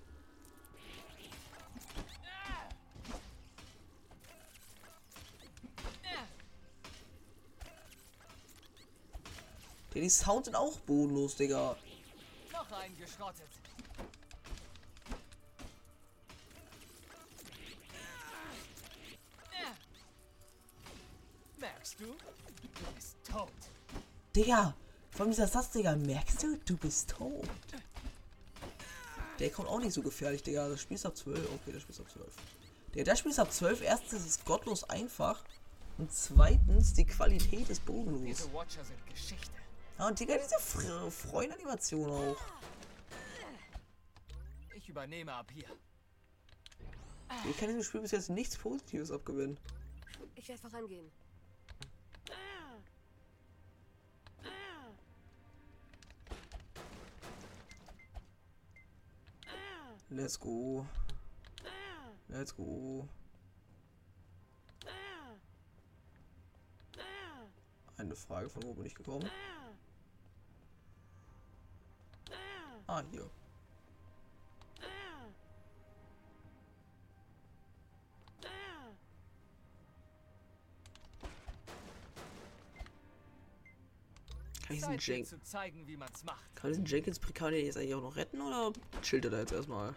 Die 10.06 10.10
Sounds 10.10 10.46
sind 10.46 10.56
auch 10.56 10.78
bodenlos, 10.82 11.36
Digga. 11.36 11.76
Noch 12.54 12.72
einen 12.74 12.96
geschrottet. 12.96 13.50
Merkst 21.58 22.00
du? 22.00 22.06
Du 22.06 22.94
bist 22.94 23.16
tot. 23.24 23.50
Digga, 24.36 24.76
allem 25.18 25.32
dieser 25.32 25.48
Satz, 25.48 25.72
Digga, 25.72 25.96
merkst 25.96 26.44
du, 26.44 26.58
du 26.58 26.78
bist 26.78 27.10
tot. 27.10 27.50
Der 29.40 29.50
kommt 29.50 29.70
auch 29.70 29.80
nicht 29.80 29.94
so 29.94 30.04
gefährlich, 30.04 30.44
Digga. 30.44 30.70
Das 30.70 30.82
Spiel 30.82 30.96
ist 30.96 31.06
ab 31.08 31.18
12. 31.18 31.40
Okay, 31.40 31.72
das 31.72 31.82
Spiel 31.82 31.96
ist 31.96 32.02
ab 32.02 32.12
12. 32.12 32.28
Der, 32.94 33.04
das 33.06 33.18
Spiel 33.18 33.32
ist 33.32 33.40
ab 33.40 33.52
12. 33.52 33.82
Erstens 33.82 34.14
ist 34.14 34.26
es 34.28 34.46
gottlos 34.46 34.84
einfach. 34.84 35.44
Und 35.98 36.14
zweitens, 36.14 36.94
die 36.94 37.06
Qualität 37.06 37.70
ist 37.70 37.84
bodenlos. 37.88 38.22
Diese 38.24 38.54
Watcher 38.54 38.86
sind 38.86 39.04
Geschichte. 39.08 39.65
Ja, 39.98 40.08
und 40.08 40.20
Digga, 40.20 40.36
diese 40.38 40.60
Fre 40.60 41.10
Freundanimation 41.10 42.12
auch. 42.12 42.38
Ich 44.76 44.90
übernehme 44.90 45.34
ab 45.34 45.50
hier. 45.52 45.68
Ich 47.50 47.58
kann 47.58 47.70
diesem 47.70 47.84
Spiel 47.84 48.02
bis 48.02 48.12
jetzt 48.12 48.30
nichts 48.30 48.58
Positives 48.58 49.12
abgewinnen. 49.12 49.58
Ich 50.36 50.48
werde 50.48 50.62
vorangehen. 50.62 51.12
Let's 60.10 60.40
go. 60.40 60.86
Let's 62.28 62.56
go. 62.56 63.08
Eine 67.98 68.16
Frage, 68.16 68.50
von 68.50 68.64
wo 68.64 68.74
bin 68.74 68.86
ich 68.86 68.94
gekommen? 68.94 69.30
Ah, 72.88 73.04
hier. 73.12 73.30
Kann 84.68 84.76
ich 84.78 84.82
diesen 84.82 84.98
Jenkins. 85.00 85.30
Zu 85.30 85.42
zeigen, 85.42 85.88
wie 85.88 85.96
man's 85.96 86.24
macht. 86.24 86.56
Kann 86.56 86.72
diesen 86.72 86.86
Jenkins 86.86 87.20
Prikanier 87.20 87.64
jetzt 87.64 87.78
eigentlich 87.78 87.94
auch 87.94 88.02
noch 88.02 88.16
retten 88.16 88.42
oder 88.42 88.72
chillt 89.02 89.26
er 89.26 89.32
da 89.32 89.40
jetzt 89.40 89.52
erstmal? 89.52 89.94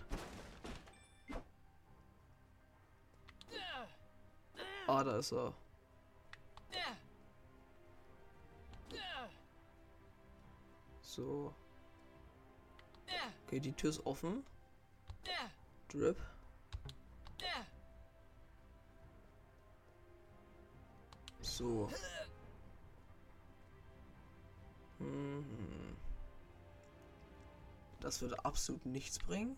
Ah, 4.86 5.04
da 5.04 5.18
ist 5.18 5.32
er. 5.32 5.54
So. 11.02 11.54
Okay, 13.48 13.60
die 13.60 13.72
Tür 13.72 13.88
ist 13.88 14.04
offen. 14.04 14.44
Drip. 15.88 16.18
So. 21.40 21.90
Mhm. 24.98 25.96
Das 28.00 28.20
würde 28.20 28.44
absolut 28.44 28.84
nichts 28.84 29.18
bringen. 29.18 29.56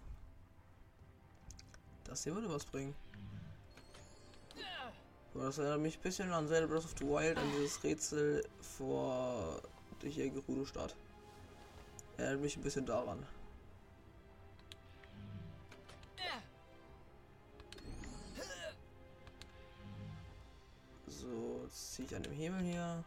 Das 2.05 2.22
hier 2.22 2.36
würde 2.36 2.49
was 2.49 2.64
bringen. 2.64 2.95
Das 5.34 5.59
erinnert 5.59 5.80
mich 5.80 5.99
ein 5.99 6.03
bisschen 6.03 6.32
an 6.32 6.47
Zelda 6.47 6.68
Breath 6.68 6.84
of 6.84 6.95
the 6.97 7.05
Wild, 7.05 7.38
an 7.38 7.51
dieses 7.57 7.82
Rätsel 7.82 8.49
vor 8.61 9.61
der 10.01 10.11
hier 10.11 10.30
Gerudo-Stadt. 10.30 10.95
Erinnert 12.18 12.43
mich 12.43 12.57
ein 12.57 12.62
bisschen 12.62 12.86
daran. 12.86 13.26
Ziehe 22.01 22.07
ich 22.07 22.16
an 22.16 22.22
dem 22.22 22.32
Hebel 22.32 22.61
hier. 22.61 23.05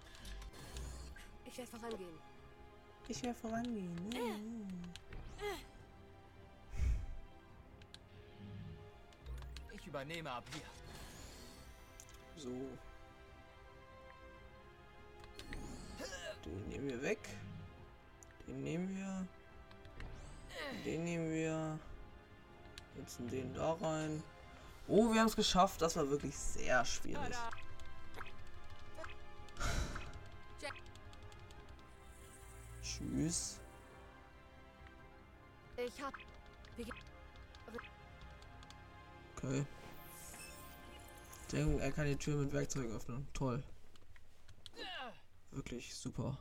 Ich 1.46 1.58
werde 1.58 1.72
vorangehen. 1.72 2.20
Ich 3.08 3.24
werde 3.24 3.40
vorangehen. 3.40 4.94
Ich 9.72 9.88
übernehme 9.88 10.32
ab 10.32 10.44
hier. 10.54 10.64
So. 12.38 12.50
Den 16.46 16.70
nehmen 16.70 16.88
wir 16.90 17.02
weg. 17.02 17.20
Den 18.48 18.64
nehmen 18.64 18.96
wir. 18.96 19.28
Den 20.86 21.04
nehmen 21.04 21.32
wir. 21.32 21.80
Setzen 22.96 23.30
den 23.30 23.54
da 23.54 23.74
rein. 23.74 24.24
Oh, 24.88 25.12
wir 25.12 25.22
haben 25.22 25.28
es 25.28 25.36
geschafft. 25.36 25.82
Das 25.82 25.96
war 25.96 26.10
wirklich 26.10 26.36
sehr 26.36 26.84
schwierig. 26.86 27.36
Tschüss. 33.12 33.60
Ich 35.78 36.02
hab. 36.02 36.14
Okay. 39.36 39.66
Ich 41.42 41.48
denke, 41.48 41.84
er 41.84 41.92
kann 41.92 42.06
die 42.06 42.16
Tür 42.16 42.38
mit 42.38 42.54
Werkzeug 42.54 42.90
öffnen. 42.92 43.28
Toll. 43.34 43.64
Wirklich 45.52 45.94
super. 45.94 46.38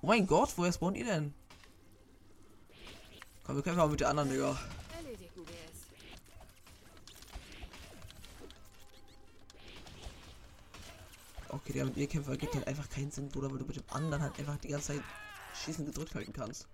Oh 0.00 0.06
mein 0.06 0.26
Gott, 0.26 0.52
woher 0.56 0.72
spawnt 0.72 0.96
ihr 0.96 1.06
denn? 1.06 1.34
Komm, 3.42 3.56
wir 3.56 3.62
kämpfen 3.62 3.78
mal 3.78 3.88
mit 3.88 4.00
der 4.00 4.10
anderen, 4.10 4.30
Digga. 4.30 4.56
Okay, 11.50 11.72
der 11.72 11.86
mit 11.86 11.96
mir 11.96 12.06
kämpft, 12.06 12.28
ergibt 12.28 12.54
halt 12.54 12.66
einfach 12.66 12.88
keinen 12.90 13.10
Sinn, 13.10 13.28
Bruder, 13.30 13.50
weil 13.50 13.58
du 13.58 13.64
mit 13.64 13.76
dem 13.76 13.84
anderen 13.90 14.22
halt 14.22 14.38
einfach 14.38 14.58
die 14.58 14.68
ganze 14.68 14.94
Zeit 14.94 15.02
schießen 15.54 15.86
gedrückt 15.86 16.14
halten 16.14 16.32
kannst. 16.32 16.68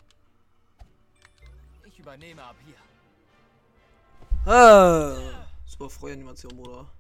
Ich 1.85 1.99
übernehme 1.99 2.43
ab 2.43 2.57
hier. 2.65 2.77
Ah, 4.53 5.47
super 5.65 5.89
Freuanimation, 5.89 6.57
Bruder. 6.57 6.91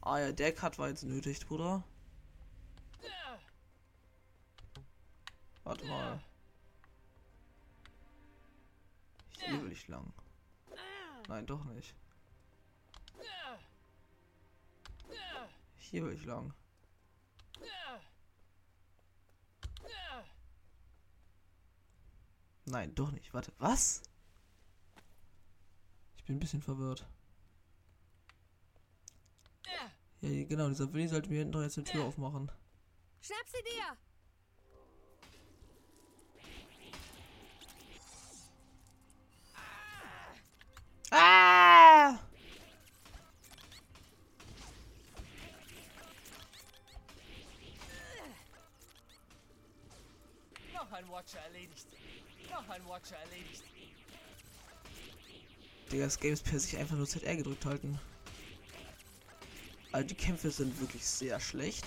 Ah 0.00 0.18
ja, 0.18 0.32
der 0.32 0.54
Cut 0.54 0.78
war 0.78 0.88
jetzt 0.88 1.02
nötig, 1.02 1.44
Bruder. 1.46 1.82
Warte 5.64 5.84
mal. 5.86 6.20
Hier 9.32 9.62
will 9.62 9.72
ich 9.72 9.88
lang. 9.88 10.12
Nein, 11.28 11.44
doch 11.44 11.64
nicht. 11.64 11.92
Hier 15.78 16.04
will 16.04 16.14
ich 16.14 16.24
lang. 16.24 16.52
Nein, 22.66 22.94
doch 22.96 23.12
nicht. 23.12 23.32
Warte, 23.32 23.52
was? 23.58 24.02
Ich 26.16 26.24
bin 26.24 26.36
ein 26.36 26.40
bisschen 26.40 26.62
verwirrt. 26.62 27.06
Ja, 30.20 30.44
genau, 30.44 30.68
dieser 30.68 30.92
Willi 30.92 31.06
sollte 31.06 31.28
mir 31.28 31.38
hinten 31.38 31.52
doch 31.52 31.62
jetzt 31.62 31.78
eine 31.78 31.84
Tür 31.84 32.04
aufmachen. 32.04 32.50
Schnapp 33.20 33.46
sie 33.46 33.62
dir! 33.62 33.96
Ah! 41.12 41.55
Watcher 51.16 51.38
erledigt. 51.38 51.86
Noch 52.50 52.68
ein 52.68 52.86
Watcher 52.86 53.16
erledigt. 53.16 53.64
Digga, 55.90 56.04
das 56.04 56.20
Game 56.20 56.34
ist 56.34 56.44
per 56.44 56.60
sich 56.60 56.76
einfach 56.76 56.94
nur 56.94 57.06
ZR 57.06 57.36
gedrückt 57.36 57.64
halten. 57.64 57.98
Also 59.92 60.08
die 60.08 60.14
Kämpfe 60.14 60.50
sind 60.50 60.78
wirklich 60.78 61.06
sehr 61.06 61.40
schlecht. 61.40 61.86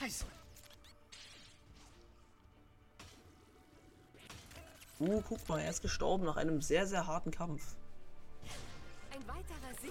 Heißer. 0.00 0.26
Uh, 4.98 5.22
guck 5.28 5.48
mal, 5.48 5.60
er 5.60 5.70
ist 5.70 5.82
gestorben 5.82 6.24
nach 6.24 6.36
einem 6.36 6.60
sehr, 6.60 6.88
sehr 6.88 7.06
harten 7.06 7.30
Kampf. 7.30 7.76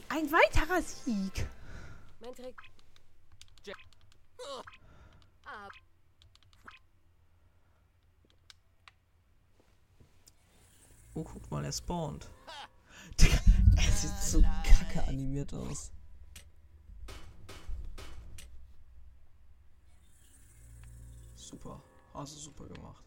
Ein 0.09 0.31
weiterer 0.31 0.31
Sieg. 0.31 0.31
Ein 0.31 0.31
weiterer 0.31 0.81
Sieg. 0.81 1.47
Mein 2.19 2.35
Trick. 2.35 2.55
Oh, 11.15 11.23
guck 11.23 11.51
mal, 11.51 11.65
er 11.65 11.73
spawnt. 11.73 12.29
Digga, 13.19 13.39
er 13.75 13.91
sieht 13.91 14.15
so 14.21 14.41
kacke 14.41 15.03
animiert 15.07 15.53
aus. 15.53 15.91
Super. 21.35 21.81
Hast 22.13 22.35
du 22.35 22.39
super 22.39 22.67
gemacht. 22.67 23.03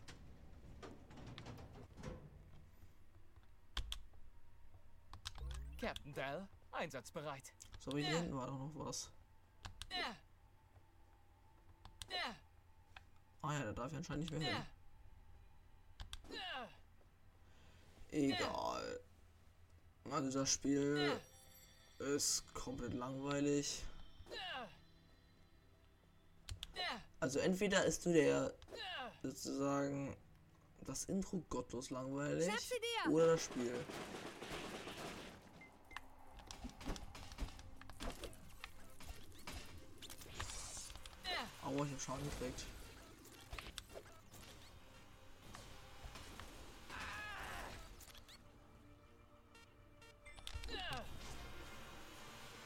Captain 5.80 6.12
Dell, 6.12 6.47
einsatzbereit. 6.73 7.53
So, 7.79 7.91
aber 7.91 8.01
hier 8.01 8.16
hinten 8.18 8.37
war 8.37 8.47
doch 8.47 8.59
noch 8.59 8.73
was. 8.75 9.11
Ah 13.43 13.55
ja, 13.55 13.64
da 13.64 13.73
darf 13.73 13.91
ich 13.91 13.97
anscheinend 13.99 14.31
nicht 14.31 14.39
mehr 14.39 14.55
hin. 14.55 14.66
Egal. 18.11 19.01
Also 20.11 20.41
das 20.41 20.51
Spiel 20.51 21.18
ist 21.99 22.53
komplett 22.55 22.95
langweilig. 22.95 23.83
Also 27.20 27.39
entweder 27.39 27.85
ist 27.85 28.05
du 28.05 28.12
der 28.12 28.53
sozusagen 29.23 30.16
das 30.81 31.05
Intro 31.05 31.39
gottlos 31.49 31.91
langweilig 31.91 32.53
oder 33.09 33.29
das 33.29 33.45
Spiel. 33.45 33.75
Aua, 41.77 41.87
ich 41.87 41.93
hab 41.93 42.01
Schaden 42.01 42.31
gekriegt. 42.31 42.64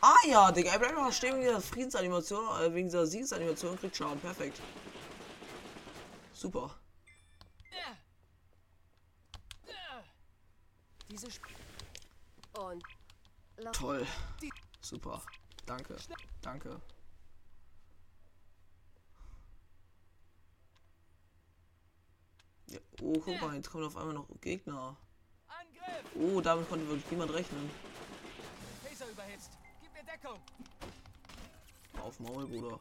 Ah 0.00 0.14
ja, 0.28 0.52
Digga, 0.52 0.70
er 0.70 0.78
bleibt 0.78 0.94
noch 0.94 1.12
stehen 1.12 1.34
wegen 1.34 1.42
dieser 1.42 1.60
Friedensanimation, 1.60 2.44
äh, 2.60 2.72
wegen 2.72 2.86
dieser 2.86 3.06
Siegesanimation 3.06 3.72
und 3.72 3.80
kriegt 3.80 3.96
Schaden. 3.96 4.20
Perfekt. 4.20 4.60
Super. 6.32 6.74
Diese 11.08 11.28
Sp 11.32 11.48
und 12.58 12.82
Toll. 13.72 14.06
Super. 14.80 15.22
Danke. 15.64 15.96
Danke. 16.42 16.80
Oh, 23.02 23.12
guck 23.24 23.40
mal, 23.40 23.54
jetzt 23.54 23.70
kommen 23.70 23.84
auf 23.84 23.96
einmal 23.96 24.14
noch 24.14 24.26
Gegner. 24.40 24.96
Oh, 26.14 26.40
damit 26.40 26.68
konnte 26.68 26.88
wirklich 26.88 27.10
niemand 27.10 27.32
rechnen. 27.32 27.70
Auf 32.02 32.20
Maul, 32.20 32.46
Bruder. 32.46 32.80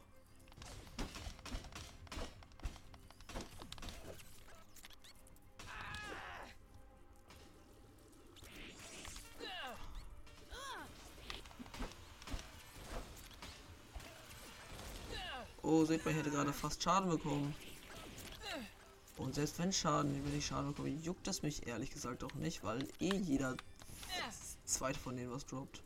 Oh, 15.62 15.84
seht 15.84 16.04
mal, 16.04 16.12
ich 16.12 16.16
hätte 16.16 16.30
gerade 16.30 16.52
fast 16.52 16.82
Schaden 16.82 17.10
bekommen. 17.10 17.54
Und 19.26 19.34
selbst 19.34 19.58
wenn 19.58 19.72
Schaden, 19.72 20.24
wenn 20.24 20.38
ich 20.38 20.46
Schaden 20.46 20.68
bekomme, 20.68 20.88
juckt 20.88 21.26
das 21.26 21.42
mich 21.42 21.66
ehrlich 21.66 21.90
gesagt 21.90 22.22
auch 22.22 22.32
nicht, 22.34 22.62
weil 22.62 22.86
eh 23.00 23.12
jeder 23.12 23.56
zweite 24.64 25.00
von 25.00 25.16
denen 25.16 25.32
was 25.32 25.44
droppt. 25.44 25.82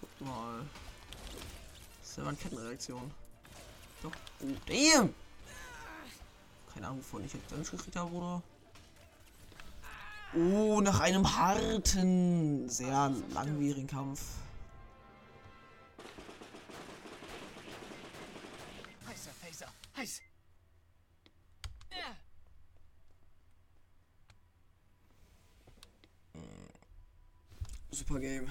Guck 0.00 0.20
mal. 0.20 0.66
Das 2.00 2.10
ist 2.10 2.18
ja 2.18 2.26
eine 2.26 2.36
Kettenreaktion. 2.36 3.10
Oh, 4.42 4.46
damn! 4.66 5.14
Keine 6.72 6.86
Ahnung, 6.86 6.98
wovon 6.98 7.24
ich 7.24 7.32
jetzt 7.32 7.50
Damage 7.50 7.70
gekriegt 7.70 7.96
habe, 7.96 8.10
Bruder. 8.10 8.42
Oh, 10.34 10.80
nach 10.80 11.00
einem 11.00 11.36
harten, 11.36 12.68
sehr 12.68 13.12
langwierigen 13.34 13.86
Kampf. 13.86 14.20
Heißer 19.08 19.32
Phaser. 19.42 19.66
Heiß. 19.96 20.20
Super 27.90 28.20
Game. 28.20 28.48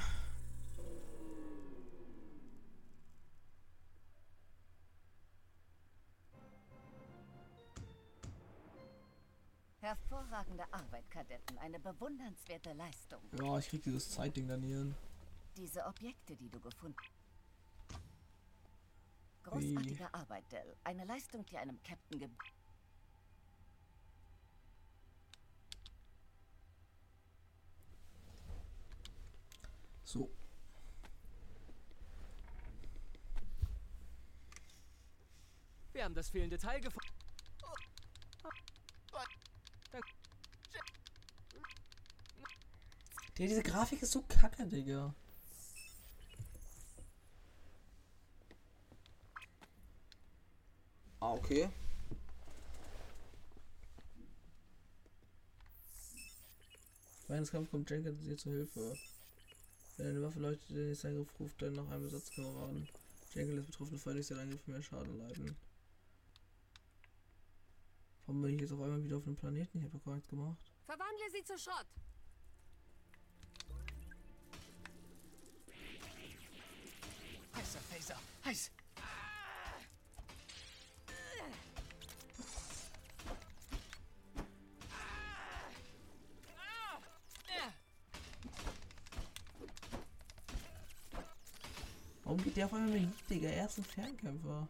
Hervorragende 10.59 10.73
Arbeit, 10.73 11.09
Kadetten. 11.09 11.57
Eine 11.59 11.79
bewundernswerte 11.79 12.73
Leistung. 12.73 13.21
Ja, 13.41 13.57
ich 13.57 13.69
krieg 13.69 13.83
dieses 13.83 14.09
Zeitding 14.09 14.47
dann 14.47 14.61
hier 14.61 14.77
hin. 14.77 14.95
Diese 15.57 15.85
Objekte, 15.85 16.35
die 16.35 16.49
du 16.49 16.59
gefunden 16.59 16.95
Großartige 19.43 20.13
Arbeit, 20.13 20.51
Dell. 20.51 20.75
Eine 20.83 21.05
Leistung, 21.05 21.45
die 21.45 21.57
einem 21.57 21.81
Captain 21.83 22.19
ge 22.19 22.29
So. 30.03 30.29
Wir 35.93 36.03
haben 36.03 36.15
das 36.15 36.29
fehlende 36.29 36.57
Teil 36.57 36.81
gefunden. 36.81 36.98
Der, 43.39 43.47
diese 43.47 43.63
Grafik 43.63 44.01
ist 44.01 44.11
so 44.11 44.21
kacke, 44.21 44.67
Digga. 44.67 45.15
Ah, 51.21 51.33
okay. 51.33 51.69
Kampfes 57.49 57.71
kommt 57.71 57.89
Jenkins 57.89 58.19
dir 58.19 58.37
zur 58.37 58.51
Hilfe. 58.51 58.97
Wenn 59.97 60.07
eine 60.07 60.21
Waffe 60.21 60.39
leuchtet, 60.39 60.69
den 60.69 60.87
nächsten 60.87 61.07
Angriff 61.07 61.39
ruft 61.39 61.61
dann 61.61 61.73
nach 61.73 61.87
einem 61.89 62.03
Ersatzkameraden. 62.03 62.87
Jenkins 63.33 63.55
lässt 63.55 63.67
betroffene 63.67 63.99
Feinde 63.99 64.23
seinen 64.23 64.39
Angriff 64.39 64.67
mehr 64.67 64.81
Schaden 64.81 65.17
leiden. 65.17 65.55
Warum 68.25 68.41
bin 68.41 68.55
ich 68.55 68.61
jetzt 68.61 68.73
auf 68.73 68.81
einmal 68.81 69.03
wieder 69.03 69.17
auf 69.17 69.25
einem 69.25 69.35
Planeten? 69.35 69.77
Ich 69.77 69.83
habe 69.85 69.97
doch 69.97 70.05
gar 70.05 70.15
nichts 70.15 70.29
gemacht. 70.29 70.59
Verwandle 70.85 71.31
sie 71.31 71.43
zu 71.43 71.57
Schrott. 71.57 71.87
Heißer 77.69 77.79
Phaser. 77.81 78.15
Heiß. 78.45 78.71
Warum 92.23 92.43
geht 92.43 92.57
der 92.57 92.65
auf 92.65 92.73
einmal 92.73 92.89
mit 92.89 93.29
Digga? 93.29 93.49
Er 93.49 93.65
ist 93.67 93.77
ein 93.77 93.83
Fernkämpfer. 93.83 94.67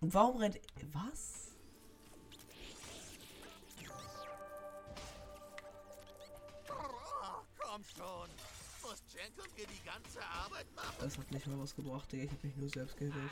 Und 0.00 0.14
warum 0.14 0.38
rennt. 0.38 0.60
Was? 0.92 1.43
Jenkins 9.08 9.52
hier 9.56 9.66
die 9.66 9.84
ganze 9.84 10.24
Arbeit 10.24 10.66
machen? 10.74 10.94
Das 11.00 11.18
hat 11.18 11.30
nicht 11.30 11.46
mal 11.46 11.58
was 11.58 11.74
gebracht, 11.74 12.10
Digga. 12.12 12.24
Ich 12.24 12.30
hab 12.30 12.44
mich 12.44 12.56
nur 12.56 12.68
selbst 12.68 12.96
gehittet. 12.96 13.30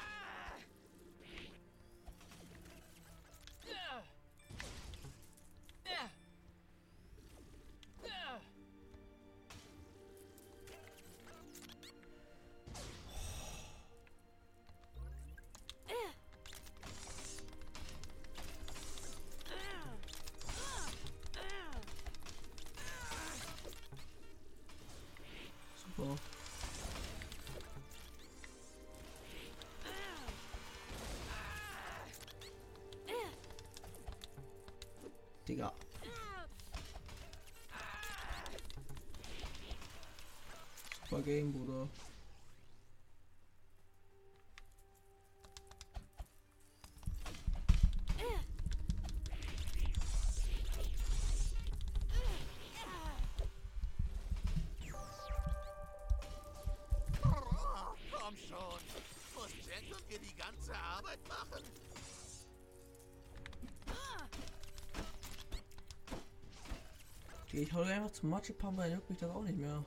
Ich 67.62 67.72
hau 67.72 67.82
einfach 67.82 68.10
zum 68.10 68.30
Matschepump, 68.30 68.78
dann 68.78 68.92
juckt 68.92 69.08
mich 69.08 69.20
das 69.20 69.30
auch 69.30 69.44
nicht 69.44 69.56
mehr. 69.56 69.84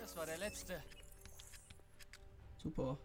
Das 0.00 0.14
war 0.16 0.24
der 0.26 0.38
letzte. 0.38 0.80
Super. 2.62 2.96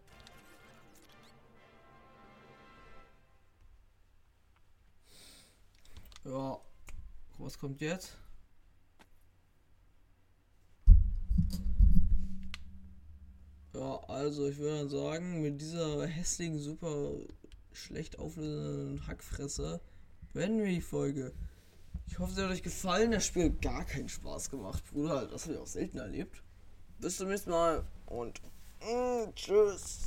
Ja. 6.23 6.59
Was 7.39 7.57
kommt 7.57 7.81
jetzt? 7.81 8.15
Ja, 13.73 13.99
also 14.07 14.47
ich 14.47 14.57
würde 14.57 14.77
dann 14.77 14.89
sagen, 14.89 15.41
mit 15.41 15.59
dieser 15.59 16.05
hässlichen, 16.05 16.59
super 16.59 17.11
schlecht 17.71 18.19
auflösenden 18.19 19.07
Hackfresse 19.07 19.81
beenden 20.31 20.59
wir 20.59 20.71
die 20.71 20.81
Folge. 20.81 21.33
Ich 22.07 22.19
hoffe, 22.19 22.33
es 22.33 22.37
hat 22.37 22.51
euch 22.51 22.63
gefallen. 22.63 23.11
Das 23.11 23.25
Spiel 23.25 23.45
hat 23.45 23.61
gar 23.61 23.85
keinen 23.85 24.09
Spaß 24.09 24.49
gemacht, 24.49 24.83
Bruder. 24.91 25.25
Das 25.27 25.43
habe 25.43 25.53
ich 25.55 25.59
auch 25.59 25.67
selten 25.67 25.97
erlebt. 25.97 26.43
Bis 26.99 27.17
zum 27.17 27.29
nächsten 27.29 27.49
Mal 27.49 27.83
und 28.05 28.41
mm, 28.81 29.33
tschüss. 29.35 29.99